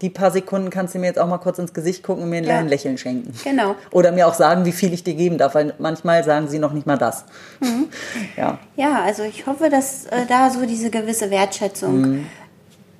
die 0.00 0.10
paar 0.10 0.30
Sekunden 0.30 0.70
kannst 0.70 0.94
du 0.94 0.98
mir 0.98 1.06
jetzt 1.06 1.18
auch 1.18 1.26
mal 1.26 1.38
kurz 1.38 1.58
ins 1.58 1.72
Gesicht 1.72 2.02
gucken 2.04 2.24
und 2.24 2.30
mir 2.30 2.38
ein 2.38 2.44
Ja. 2.44 2.60
Lächeln 2.60 2.98
schenken. 2.98 3.32
Genau. 3.42 3.74
Oder 3.90 4.12
mir 4.12 4.28
auch 4.28 4.34
sagen, 4.34 4.64
wie 4.64 4.72
viel 4.72 4.92
ich 4.92 5.02
dir 5.02 5.14
geben 5.14 5.38
darf, 5.38 5.54
weil 5.54 5.74
manchmal 5.78 6.22
sagen 6.24 6.48
sie 6.48 6.58
noch 6.58 6.72
nicht 6.72 6.86
mal 6.86 6.98
das. 6.98 7.24
Mhm. 7.60 7.88
Ja. 8.36 8.58
Ja, 8.76 9.02
also 9.02 9.22
ich 9.24 9.46
hoffe, 9.46 9.70
dass 9.70 10.06
äh, 10.06 10.26
da 10.28 10.50
so 10.50 10.66
diese 10.66 10.90
gewisse 10.90 11.30
Wertschätzung 11.30 12.26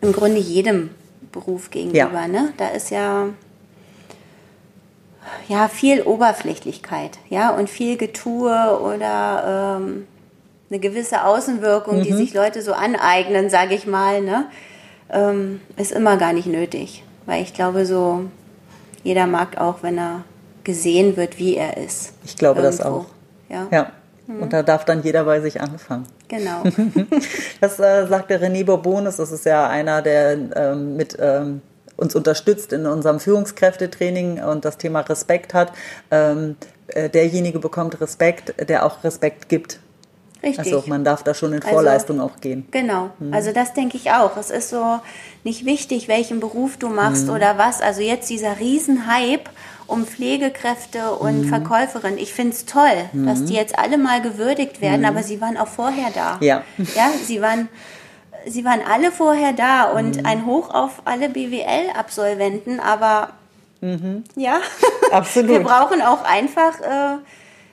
im 0.00 0.12
Grunde 0.12 0.38
jedem 0.38 0.90
Beruf 1.32 1.70
gegenüber, 1.70 2.08
Mhm. 2.08 2.14
Ja. 2.14 2.26
ne? 2.28 2.52
Da 2.56 2.68
ist 2.68 2.90
ja 2.90 3.28
ja, 5.48 5.68
viel 5.68 6.02
Oberflächlichkeit, 6.02 7.18
ja, 7.28 7.50
und 7.50 7.68
viel 7.68 7.96
Getue 7.98 8.80
oder 8.80 9.76
ähm, 9.78 10.06
eine 10.70 10.78
gewisse 10.78 11.24
Außenwirkung, 11.24 12.02
die 12.02 12.12
sich 12.12 12.34
Leute 12.34 12.62
so 12.62 12.72
aneignen, 12.72 13.50
sage 13.50 13.74
ich 13.74 13.86
mal, 13.86 14.20
ne, 14.22 14.46
ähm, 15.10 15.60
ist 15.76 15.92
immer 15.92 16.16
gar 16.16 16.32
nicht 16.32 16.46
nötig. 16.46 17.04
Weil 17.26 17.42
ich 17.42 17.52
glaube, 17.52 17.84
so 17.84 18.22
jeder 19.02 19.26
mag 19.26 19.58
auch, 19.58 19.82
wenn 19.82 19.98
er 19.98 20.24
gesehen 20.64 21.16
wird, 21.16 21.38
wie 21.38 21.56
er 21.56 21.76
ist. 21.76 22.12
Ich 22.24 22.36
glaube 22.36 22.62
das 22.62 22.80
Irgendwo. 22.80 23.00
auch. 23.00 23.06
Ja, 23.50 23.66
Ja. 23.70 23.92
Und 24.28 24.52
da 24.52 24.62
darf 24.62 24.84
dann 24.84 25.02
jeder 25.02 25.24
bei 25.24 25.40
sich 25.40 25.60
anfangen. 25.60 26.06
genau. 26.28 26.62
Das 27.60 27.78
äh, 27.80 28.06
sagte 28.06 28.38
René 28.38 28.64
Bourbonus, 28.64 29.16
das 29.16 29.32
ist 29.32 29.46
ja 29.46 29.66
einer, 29.68 30.02
der 30.02 30.36
ähm, 30.54 30.96
mit 30.96 31.16
ähm, 31.18 31.62
uns 31.96 32.14
unterstützt 32.14 32.72
in 32.74 32.86
unserem 32.86 33.20
Führungskräftetraining 33.20 34.42
und 34.44 34.64
das 34.64 34.76
Thema 34.76 35.00
Respekt 35.00 35.54
hat. 35.54 35.72
Ähm, 36.10 36.56
äh, 36.88 37.08
derjenige 37.08 37.58
bekommt 37.58 38.00
Respekt, 38.00 38.54
der 38.68 38.84
auch 38.84 39.02
Respekt 39.02 39.48
gibt. 39.48 39.80
Richtig. 40.42 40.58
Also 40.72 40.84
man 40.86 41.02
darf 41.04 41.22
da 41.24 41.34
schon 41.34 41.52
in 41.52 41.60
Also- 41.62 41.70
Vorleistung 41.74 42.20
auch 42.20 42.36
gehen. 42.40 42.68
Genau, 42.70 43.10
also 43.32 43.50
das 43.52 43.74
denke 43.74 43.96
ich 43.96 44.12
auch. 44.12 44.36
Es 44.36 44.50
ist 44.50 44.70
so 44.70 45.00
nicht 45.42 45.64
wichtig, 45.64 46.06
welchen 46.06 46.38
Beruf 46.38 46.76
du 46.76 46.88
machst 46.88 47.28
oder 47.28 47.58
was. 47.58 47.80
Also 47.80 48.02
jetzt 48.02 48.30
dieser 48.30 48.60
Riesenhype 48.60 49.50
um 49.88 50.06
Pflegekräfte 50.06 51.12
und 51.12 51.46
Verkäuferinnen. 51.46 52.18
Ich 52.18 52.32
finde 52.32 52.52
es 52.52 52.66
toll, 52.66 53.08
dass 53.12 53.44
die 53.44 53.54
jetzt 53.54 53.78
alle 53.78 53.98
mal 53.98 54.22
gewürdigt 54.22 54.80
werden, 54.80 55.04
aber 55.04 55.22
sie 55.22 55.40
waren 55.40 55.56
auch 55.56 55.66
vorher 55.66 56.10
da. 56.14 56.36
Ja. 56.40 56.62
Ja, 56.94 57.10
sie 57.24 57.40
waren, 57.42 57.68
sie 58.46 58.64
waren 58.64 58.80
alle 58.88 59.10
vorher 59.10 59.52
da 59.54 59.84
und 59.84 60.24
ein 60.26 60.46
Hoch 60.46 60.72
auf 60.72 61.02
alle 61.06 61.30
BWL-Absolventen, 61.30 62.80
aber 62.80 63.30
ja, 64.34 64.60
Absolut. 65.12 65.50
wir 65.50 65.60
brauchen 65.60 66.02
auch 66.02 66.24
einfach 66.24 66.80
äh, 66.80 67.18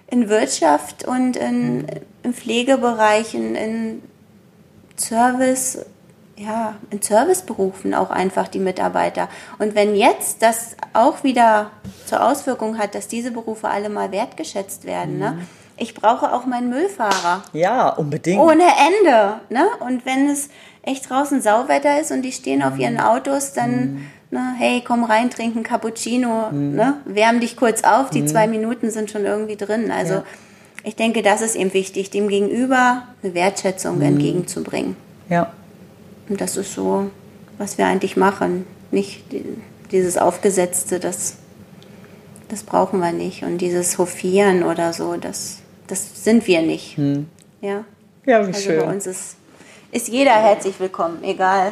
in 0.08 0.30
Wirtschaft 0.30 1.08
und 1.08 1.36
in, 1.36 1.88
im 2.23 2.34
Pflegebereich, 2.34 3.34
in, 3.34 3.56
in 3.56 4.04
Service, 4.97 5.86
ja, 6.38 6.76
in 6.89 7.02
Serviceberufen 7.02 7.93
auch 7.93 8.10
einfach 8.12 8.48
die 8.48 8.60
Mitarbeiter. 8.60 9.30
Und 9.58 9.76
wenn 9.76 9.95
jetzt 9.95 10.41
das 10.41 10.76
auch 10.93 11.24
wieder 11.24 11.71
zur 12.06 12.24
Auswirkung 12.26 12.78
hat, 12.78 12.93
dass 12.95 13.08
diese 13.08 13.32
Berufe 13.32 13.69
alle 13.69 13.89
mal 13.89 14.12
wertgeschätzt 14.12 14.86
werden, 14.86 15.17
ne? 15.19 15.39
Ich 15.78 15.93
brauche 15.93 16.32
auch 16.32 16.45
meinen 16.45 16.69
Müllfahrer. 16.69 17.43
Ja, 17.52 17.89
unbedingt. 17.89 18.39
Ohne 18.41 18.63
Ende. 18.63 19.41
Ne? 19.50 19.65
Und 19.82 20.06
wenn 20.06 20.30
es 20.30 20.48
echt 20.84 21.10
draußen 21.10 21.41
Sauwetter 21.41 22.00
ist 22.00 22.12
und 22.13 22.21
die 22.21 22.32
stehen 22.32 22.63
auf 22.63 22.80
ihren 22.80 22.98
Autos, 22.98 23.52
dann, 23.52 24.08
ne, 24.32 24.54
hey, 24.58 24.82
komm 24.88 25.04
rein, 25.04 25.30
trink 25.30 25.54
einen 25.54 25.65
Cappuccino, 25.65 26.50
ne? 26.52 27.02
wärm 27.04 27.41
dich 27.41 27.58
kurz 27.58 27.84
auf, 27.84 28.10
die 28.10 28.24
zwei 28.26 28.48
Minuten 28.48 28.89
sind 28.89 29.12
schon 29.12 29.26
irgendwie 29.26 29.58
drin. 29.58 29.91
Also 29.91 30.13
Ja. 30.13 30.24
ich 30.86 30.95
denke, 30.95 31.21
das 31.21 31.41
ist 31.41 31.58
eben 31.58 31.74
wichtig, 31.74 32.10
dem 32.10 32.30
Gegenüber 32.30 33.04
eine 33.21 33.34
Wertschätzung 33.34 34.02
entgegenzubringen. 34.02 34.95
Ja. 35.28 35.52
Und 36.30 36.42
das 36.42 36.58
ist 36.58 36.74
so, 36.74 37.10
was 37.58 37.78
wir 37.78 37.86
eigentlich 37.88 38.18
machen. 38.18 38.66
Nicht 38.92 39.32
die- 39.32 39.46
dieses 39.92 40.18
Aufgesetzte, 40.18 41.00
das, 41.00 41.36
das 42.50 42.64
brauchen 42.64 43.00
wir 43.00 43.12
nicht. 43.12 43.44
Und 43.44 43.60
dieses 43.60 43.98
Hofieren 43.98 44.64
oder 44.64 44.94
so, 44.94 45.16
das, 45.16 45.58
das 45.88 46.24
sind 46.24 46.48
wir 46.48 46.62
nicht. 46.62 46.98
Ja. 47.62 47.84
Ja, 48.26 48.42
wie 48.42 48.48
Also 48.48 48.60
schön. 48.60 48.80
bei 48.80 48.92
uns 48.92 49.06
ist, 49.06 49.36
ist 49.92 50.08
jeder 50.08 50.32
herzlich 50.34 50.80
willkommen, 50.80 51.24
egal. 51.24 51.72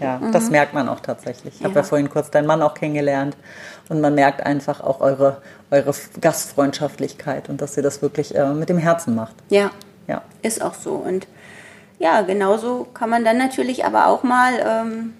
Ja, 0.00 0.20
das 0.32 0.48
merkt 0.50 0.74
man 0.74 0.88
auch 0.88 1.00
tatsächlich. 1.00 1.54
Ich 1.56 1.60
habe 1.60 1.70
Mhm. 1.70 1.74
Ja. 1.76 1.80
ja 1.80 1.86
vorhin 1.88 2.08
kurz 2.10 2.30
deinen 2.30 2.46
Mann 2.46 2.62
auch 2.62 2.74
kennengelernt 2.74 3.36
und 3.88 4.00
man 4.00 4.14
merkt 4.14 4.42
einfach 4.46 4.80
auch 4.80 5.00
eure, 5.00 5.42
eure 5.72 5.92
Gastfreundschaftlichkeit 6.20 7.48
und 7.48 7.60
dass 7.60 7.76
ihr 7.76 7.82
das 7.82 8.00
wirklich 8.00 8.34
äh, 8.34 8.52
mit 8.52 8.68
dem 8.68 8.78
Herzen 8.78 9.14
macht. 9.16 9.34
Ja, 9.50 9.70
Ja. 10.06 10.22
ist 10.42 10.62
auch 10.62 10.74
so. 10.74 10.92
Und 10.92 11.26
ja, 11.98 12.22
genauso 12.22 12.86
kann 12.94 13.10
man 13.10 13.24
dann 13.24 13.38
natürlich 13.38 13.84
aber 13.84 14.06
auch 14.06 14.22
mal 14.22 14.52
ähm, 14.64 15.14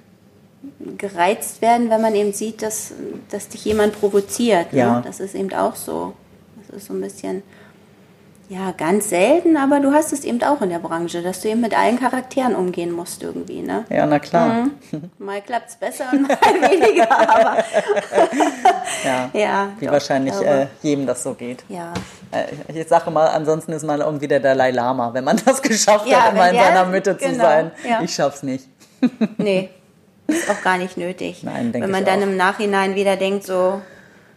gereizt 0.96 1.60
werden, 1.62 1.90
wenn 1.90 2.00
man 2.00 2.14
eben 2.14 2.32
sieht, 2.32 2.62
dass, 2.62 2.92
dass 3.30 3.48
dich 3.48 3.64
jemand 3.64 3.98
provoziert. 3.98 4.72
Ja. 4.72 4.96
Ne? 4.96 5.02
Das 5.04 5.20
ist 5.20 5.34
eben 5.34 5.52
auch 5.52 5.74
so. 5.74 6.14
Das 6.56 6.76
ist 6.76 6.86
so 6.86 6.94
ein 6.94 7.00
bisschen, 7.00 7.42
ja, 8.50 8.72
ganz 8.76 9.10
selten, 9.10 9.56
aber 9.58 9.78
du 9.80 9.92
hast 9.92 10.12
es 10.12 10.24
eben 10.24 10.42
auch 10.42 10.62
in 10.62 10.70
der 10.70 10.78
Branche, 10.78 11.22
dass 11.22 11.40
du 11.42 11.48
eben 11.48 11.60
mit 11.60 11.76
allen 11.78 11.98
Charakteren 12.00 12.54
umgehen 12.56 12.90
musst 12.92 13.22
irgendwie. 13.22 13.60
Ne? 13.60 13.84
Ja, 13.90 14.06
na 14.06 14.18
klar. 14.18 14.48
Mhm. 14.90 15.10
Mal 15.18 15.42
klappt 15.42 15.68
es 15.70 15.76
besser 15.76 16.04
und 16.12 16.22
mal 16.22 16.36
weniger, 16.70 17.10
aber 17.10 17.58
Ja. 19.04 19.30
ja. 19.32 19.68
Wie 19.78 19.84
doch, 19.86 19.92
wahrscheinlich 19.92 20.34
ich 20.34 20.46
äh, 20.46 20.66
jedem 20.82 21.06
das 21.06 21.22
so 21.22 21.34
geht. 21.34 21.62
ja. 21.68 21.92
Äh, 22.30 22.78
ich 22.80 22.88
sage 22.88 23.10
mal, 23.10 23.26
ansonsten 23.28 23.72
ist 23.72 23.84
man 23.84 24.00
irgendwie 24.00 24.28
der 24.28 24.40
Dalai 24.40 24.70
Lama, 24.70 25.12
wenn 25.14 25.24
man 25.24 25.40
das 25.44 25.62
geschafft 25.62 26.06
Ja, 26.06 26.24
hat, 26.24 26.32
immer 26.32 26.48
in 26.48 26.54
der- 26.56 26.64
seiner 26.64 26.84
Mitte 26.86 27.16
zu 27.16 27.28
genau, 27.28 27.44
sein. 27.44 27.70
ja. 27.88 28.00
Ich 28.02 28.14
schaff's 28.14 28.42
nicht. 28.42 28.66
Nee, 29.38 29.70
ist 30.26 30.50
auch 30.50 30.60
gar 30.62 30.76
nicht 30.78 30.96
nötig. 30.96 31.42
Nein, 31.42 31.72
denke 31.72 31.84
Wenn 31.86 31.90
man 31.92 32.02
ich 32.02 32.08
dann 32.08 32.18
auch. 32.20 32.26
im 32.26 32.36
Nachhinein 32.36 32.94
wieder 32.96 33.16
denkt, 33.16 33.44
so, 33.46 33.80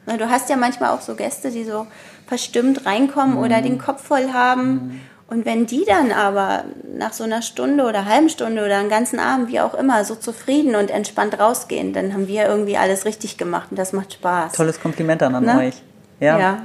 na, 0.06 0.18
du 0.18 0.30
hast 0.30 0.50
ja 0.50 0.56
manchmal 0.56 0.92
auch 0.92 1.02
so 1.02 1.16
Gäste, 1.16 1.50
die 1.52 1.64
so 1.64 1.88
verstimmt 2.36 2.86
reinkommen 2.86 3.36
oder 3.38 3.58
Mhm. 3.58 3.64
den 3.64 3.78
Kopf 3.78 4.02
voll 4.08 4.32
haben. 4.32 5.02
Und 5.28 5.46
wenn 5.46 5.66
die 5.66 5.84
dann 5.86 6.14
aber 6.14 6.64
nach 6.98 7.12
so 7.12 7.26
einer 7.26 7.42
Stunde 7.42 7.84
oder 7.84 8.06
halben 8.06 8.30
Stunde 8.30 8.64
oder 8.66 8.78
einen 8.78 8.88
ganzen 8.90 9.20
Abend, 9.20 9.50
wie 9.50 9.60
auch 9.60 9.74
immer, 9.74 10.06
so 10.06 10.16
zufrieden 10.16 10.76
und 10.76 10.90
entspannt 10.92 11.38
rausgehen, 11.38 11.92
dann 11.92 12.14
haben 12.14 12.30
wir 12.30 12.46
irgendwie 12.48 12.78
alles 12.78 13.04
richtig 13.04 13.38
gemacht 13.38 13.68
und 13.70 13.78
das 13.78 13.92
macht 13.92 14.14
Spaß. 14.14 14.54
Tolles 14.54 14.80
Kompliment 14.80 15.22
dann 15.22 15.36
an 15.36 15.44
Ne? 15.44 15.58
euch. 15.58 15.76
Ja. 16.22 16.40
Ja. 16.40 16.58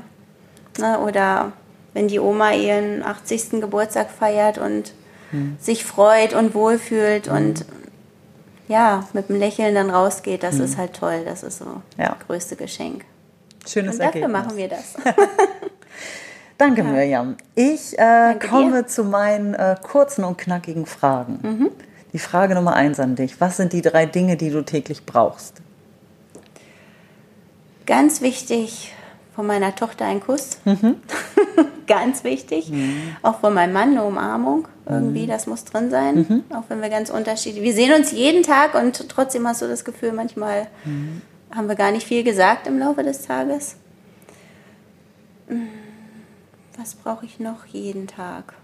Na, 0.78 1.00
oder 1.00 1.50
wenn 1.94 2.06
die 2.06 2.20
Oma 2.20 2.52
ihren 2.52 3.02
80. 3.02 3.60
Geburtstag 3.60 4.08
feiert 4.08 4.58
und 4.58 4.92
Hm. 5.32 5.56
sich 5.58 5.84
freut 5.84 6.32
und 6.32 6.54
wohlfühlt 6.54 7.26
und 7.26 7.64
ja, 8.68 9.02
mit 9.14 9.30
einem 9.30 9.40
Lächeln 9.40 9.74
dann 9.74 9.90
rausgeht, 9.90 10.44
das 10.44 10.60
ist 10.60 10.76
halt 10.76 10.94
toll. 10.94 11.22
Das 11.24 11.42
ist 11.42 11.58
so 11.58 11.64
Hm. 11.66 11.82
Ja. 11.98 12.14
das 12.18 12.26
größte 12.28 12.54
Geschenk. 12.54 13.04
Schönes 13.66 13.94
Und 13.94 14.00
dafür 14.02 14.22
Ergebnis. 14.22 14.32
machen 14.46 14.56
wir 14.56 14.68
das. 14.68 14.94
Danke, 16.58 16.82
Mirjam. 16.84 17.36
Ich 17.54 17.94
äh, 17.94 17.96
Danke 17.98 18.48
komme 18.48 18.82
dir. 18.82 18.86
zu 18.86 19.04
meinen 19.04 19.54
äh, 19.54 19.76
kurzen 19.82 20.24
und 20.24 20.38
knackigen 20.38 20.86
Fragen. 20.86 21.70
Die 22.12 22.18
Frage 22.18 22.54
Nummer 22.54 22.74
eins 22.74 22.98
an 22.98 23.14
dich. 23.16 23.40
Was 23.40 23.58
sind 23.58 23.72
die 23.74 23.82
drei 23.82 24.06
Dinge, 24.06 24.36
die 24.36 24.48
du 24.50 24.62
täglich 24.62 25.04
brauchst? 25.04 25.60
Ganz 27.86 28.20
wichtig, 28.20 28.92
von 29.34 29.46
meiner 29.46 29.74
Tochter 29.74 30.06
ein 30.06 30.20
Kuss. 30.20 30.58
Mhm. 30.64 30.96
ganz 31.86 32.24
wichtig. 32.24 32.72
Auch 33.22 33.40
von 33.40 33.54
meinem 33.54 33.72
Mann 33.72 33.90
eine 33.92 34.04
Umarmung. 34.04 34.66
Irgendwie, 34.88 35.24
Mhm. 35.24 35.28
das 35.28 35.46
muss 35.46 35.64
drin 35.64 35.90
sein. 35.90 36.44
Auch 36.50 36.62
wenn 36.68 36.80
wir 36.80 36.88
ganz 36.88 37.10
unterschiedlich. 37.10 37.62
Wir 37.62 37.74
sehen 37.74 37.92
uns 37.94 38.12
jeden 38.12 38.42
Tag 38.42 38.74
und 38.74 39.08
trotzdem 39.08 39.46
hast 39.46 39.60
du 39.62 39.68
das 39.68 39.84
Gefühl, 39.84 40.12
manchmal 40.12 40.68
Mhm. 40.84 41.20
Haben 41.54 41.68
wir 41.68 41.74
gar 41.76 41.90
nicht 41.90 42.06
viel 42.06 42.24
gesagt 42.24 42.66
im 42.66 42.78
Laufe 42.78 43.02
des 43.02 43.22
Tages. 43.22 43.76
Hm, 45.48 45.68
Was 46.78 46.94
brauche 46.94 47.24
ich 47.24 47.38
noch 47.40 47.64
jeden 47.66 48.06
Tag? 48.06 48.54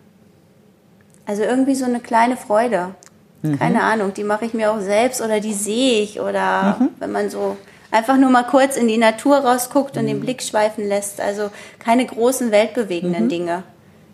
Also 1.25 1.43
irgendwie 1.43 1.75
so 1.75 1.85
eine 1.85 2.01
kleine 2.01 2.37
Freude. 2.37 2.95
Mhm. 3.43 3.59
Keine 3.59 3.83
Ahnung, 3.85 4.13
die 4.15 4.25
mache 4.25 4.45
ich 4.45 4.53
mir 4.55 4.71
auch 4.73 4.81
selbst 4.81 5.21
oder 5.23 5.41
die 5.41 5.55
sehe 5.55 6.03
ich 6.03 6.21
oder 6.21 6.77
Mhm. 6.79 6.89
wenn 6.99 7.13
man 7.13 7.31
so 7.31 7.57
einfach 7.91 8.17
nur 8.17 8.31
mal 8.31 8.45
kurz 8.45 8.77
in 8.77 8.89
die 8.89 8.99
Natur 8.99 9.39
rausguckt 9.39 9.97
und 9.97 10.07
den 10.07 10.19
Mhm. 10.19 10.23
Blick 10.23 10.43
schweifen 10.43 10.87
lässt. 10.87 11.21
Also 11.21 11.51
keine 11.79 12.05
großen 12.05 12.51
weltbewegenden 12.51 13.29
Dinge, 13.29 13.63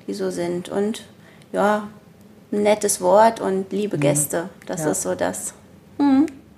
die 0.06 0.14
so 0.14 0.30
sind. 0.30 0.68
Und 0.68 1.04
ja, 1.52 1.88
ein 2.52 2.62
nettes 2.62 3.00
Wort 3.00 3.40
und 3.40 3.72
liebe 3.72 3.98
Gäste. 3.98 4.48
Das 4.66 4.80
Mhm. 4.80 4.86
Ja. 4.86 4.92
ist 4.92 5.02
so 5.02 5.14
das. 5.14 5.54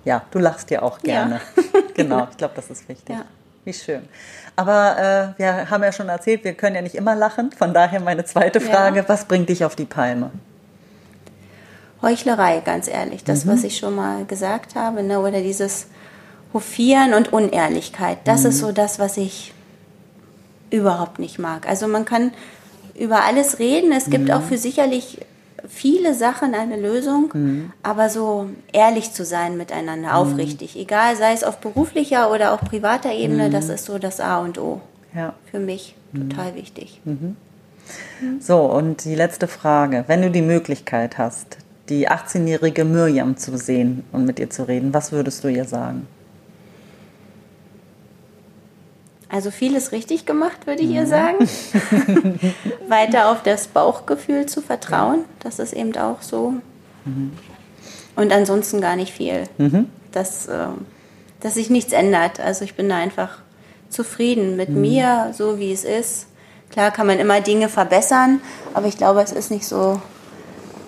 Ja, 0.05 0.23
du 0.31 0.39
lachst 0.39 0.71
ja 0.71 0.81
auch 0.81 0.99
Ja. 1.03 1.23
gerne. 1.23 1.41
genau, 1.93 2.27
ich 2.31 2.37
glaube, 2.37 2.53
das 2.55 2.69
ist 2.69 2.87
wichtig. 2.89 3.15
Ja. 3.15 3.25
Wie 3.63 3.73
schön. 3.73 4.07
Aber 4.55 5.33
äh, 5.37 5.39
wir 5.39 5.69
haben 5.69 5.83
ja 5.83 5.91
schon 5.91 6.09
erzählt, 6.09 6.43
wir 6.43 6.53
können 6.53 6.75
ja 6.75 6.81
nicht 6.81 6.95
immer 6.95 7.15
lachen. 7.15 7.51
Von 7.51 7.73
daher 7.73 7.99
meine 7.99 8.25
zweite 8.25 8.59
Ja. 8.59 8.65
Frage, 8.65 9.03
was 9.07 9.25
bringt 9.25 9.49
dich 9.49 9.63
auf 9.63 9.75
die 9.75 9.85
Palme? 9.85 10.31
Heuchlerei, 12.01 12.61
ganz 12.65 12.87
ehrlich. 12.87 13.23
Das, 13.23 13.45
was 13.47 13.63
ich 13.63 13.77
schon 13.77 13.95
mal 13.95 14.25
gesagt 14.25 14.73
habe, 14.75 15.03
ne? 15.03 15.19
oder 15.19 15.41
dieses 15.41 15.85
Hofieren 16.53 17.13
und 17.13 17.31
Unehrlichkeit. 17.31 18.17
Das 18.25 18.43
ist 18.43 18.57
so 18.59 18.71
das, 18.71 18.97
was 18.97 19.17
ich 19.17 19.53
überhaupt 20.71 21.19
nicht 21.19 21.37
mag. 21.37 21.67
Also 21.67 21.87
man 21.87 22.03
kann 22.05 22.33
über 22.97 23.23
alles 23.23 23.59
reden. 23.59 23.91
Es 23.91 24.09
gibt 24.09 24.31
auch 24.31 24.41
für 24.41 24.57
sicherlich 24.57 25.19
viele 25.67 26.13
Sachen 26.13 26.53
eine 26.53 26.77
Lösung, 26.77 27.71
aber 27.83 28.09
so 28.09 28.47
ehrlich 28.73 29.11
zu 29.13 29.25
sein 29.25 29.57
miteinander, 29.57 30.15
aufrichtig, 30.15 30.77
egal, 30.77 31.15
sei 31.15 31.33
es 31.33 31.43
auf 31.43 31.57
beruflicher 31.59 32.31
oder 32.31 32.53
auch 32.53 32.61
privater 32.61 33.11
Ebene, 33.11 33.49
das 33.49 33.69
ist 33.69 33.85
so 33.85 33.97
das 33.97 34.19
A 34.19 34.39
und 34.39 34.57
O 34.57 34.81
Ja. 35.15 35.33
für 35.49 35.59
mich. 35.59 35.95
Total 36.13 36.55
wichtig. 36.55 36.99
So, 38.39 38.59
und 38.65 39.05
die 39.05 39.15
letzte 39.15 39.47
Frage. 39.47 40.03
Wenn 40.07 40.21
du 40.21 40.29
die 40.31 40.41
Möglichkeit 40.41 41.17
hast, 41.17 41.57
die 41.89 42.09
18-jährige 42.09 42.85
Mirjam 42.85 43.37
zu 43.37 43.57
sehen 43.57 44.03
und 44.11 44.25
mit 44.25 44.39
ihr 44.39 44.49
zu 44.49 44.67
reden, 44.67 44.93
was 44.93 45.11
würdest 45.11 45.43
du 45.43 45.47
ihr 45.49 45.65
sagen? 45.65 46.07
Also 49.31 49.49
vieles 49.49 49.93
richtig 49.93 50.25
gemacht, 50.25 50.67
würde 50.67 50.83
ich 50.83 50.89
ihr 50.89 51.07
sagen. 51.07 51.47
Weiter 52.87 53.31
auf 53.31 53.43
das 53.43 53.67
Bauchgefühl 53.67 54.45
zu 54.45 54.61
vertrauen, 54.61 55.23
das 55.39 55.59
ist 55.59 55.71
eben 55.71 55.95
auch 55.95 56.21
so. 56.21 56.55
Und 58.17 58.33
ansonsten 58.33 58.81
gar 58.81 58.97
nicht 58.97 59.13
viel. 59.13 59.45
Dass, 60.11 60.47
äh, 60.47 60.67
dass 61.39 61.53
sich 61.53 61.69
nichts 61.69 61.93
ändert. 61.93 62.41
Also 62.41 62.65
ich 62.65 62.75
bin 62.75 62.89
da 62.89 62.97
einfach 62.97 63.39
zufrieden 63.89 64.57
mit 64.57 64.69
mir, 64.69 65.31
so 65.33 65.59
wie 65.59 65.71
es 65.71 65.85
ist. 65.85 66.27
Klar 66.69 66.91
kann 66.91 67.07
man 67.07 67.17
immer 67.19 67.39
Dinge 67.39 67.69
verbessern, 67.69 68.41
aber 68.73 68.87
ich 68.87 68.97
glaube, 68.97 69.21
es 69.21 69.31
ist 69.31 69.49
nicht 69.49 69.65
so 69.65 70.01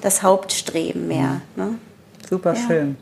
das 0.01 0.21
Hauptstreben 0.21 1.07
mehr. 1.07 1.41
Ne? 1.55 1.75
Super 2.29 2.55
schön. 2.55 2.97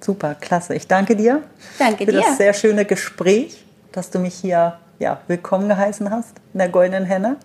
Super, 0.00 0.34
klasse. 0.34 0.74
Ich 0.74 0.86
danke 0.86 1.16
dir 1.16 1.42
Danke 1.78 2.04
für 2.04 2.12
dir. 2.12 2.20
das 2.20 2.36
sehr 2.36 2.54
schöne 2.54 2.84
Gespräch, 2.84 3.65
dass 3.96 4.10
du 4.10 4.18
mich 4.18 4.34
hier 4.34 4.78
ja, 4.98 5.20
willkommen 5.26 5.68
geheißen 5.68 6.10
hast 6.10 6.36
in 6.52 6.58
der 6.58 6.68
Goldenen 6.68 7.04
Henne. 7.04 7.36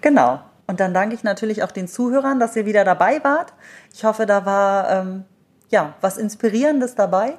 Genau. 0.00 0.40
Und 0.66 0.80
dann 0.80 0.92
danke 0.92 1.14
ich 1.14 1.24
natürlich 1.24 1.62
auch 1.62 1.70
den 1.70 1.88
Zuhörern, 1.88 2.38
dass 2.38 2.54
ihr 2.54 2.66
wieder 2.66 2.84
dabei 2.84 3.24
wart. 3.24 3.54
Ich 3.92 4.04
hoffe, 4.04 4.26
da 4.26 4.44
war 4.44 4.90
ähm, 4.90 5.24
ja 5.70 5.94
was 6.02 6.18
Inspirierendes 6.18 6.94
dabei. 6.94 7.38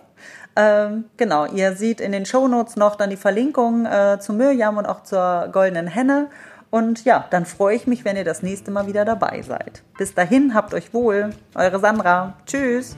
Ähm, 0.55 1.05
genau, 1.15 1.45
ihr 1.45 1.75
seht 1.75 2.01
in 2.01 2.12
den 2.12 2.25
Shownotes 2.25 2.75
noch 2.75 2.95
dann 2.95 3.12
die 3.12 3.17
Verlinkung 3.17 3.86
äh, 3.86 4.17
zu 4.19 4.34
Mirjam 4.34 4.77
und 4.77 4.88
auch 4.88 5.03
zur 5.03 5.49
Goldenen 5.51 5.88
Henne. 5.88 6.27
Und 6.71 7.05
ja, 7.05 7.25
dann 7.29 7.45
freue 7.45 7.75
ich 7.75 7.88
mich, 7.88 8.03
wenn 8.03 8.15
ihr 8.15 8.25
das 8.25 8.41
nächste 8.41 8.71
Mal 8.71 8.88
wieder 8.88 9.05
dabei 9.05 9.41
seid. 9.43 9.84
Bis 9.97 10.13
dahin, 10.15 10.53
habt 10.55 10.73
euch 10.73 10.93
wohl. 10.93 11.32
Eure 11.55 11.79
Sandra. 11.79 12.34
Tschüss. 12.45 12.95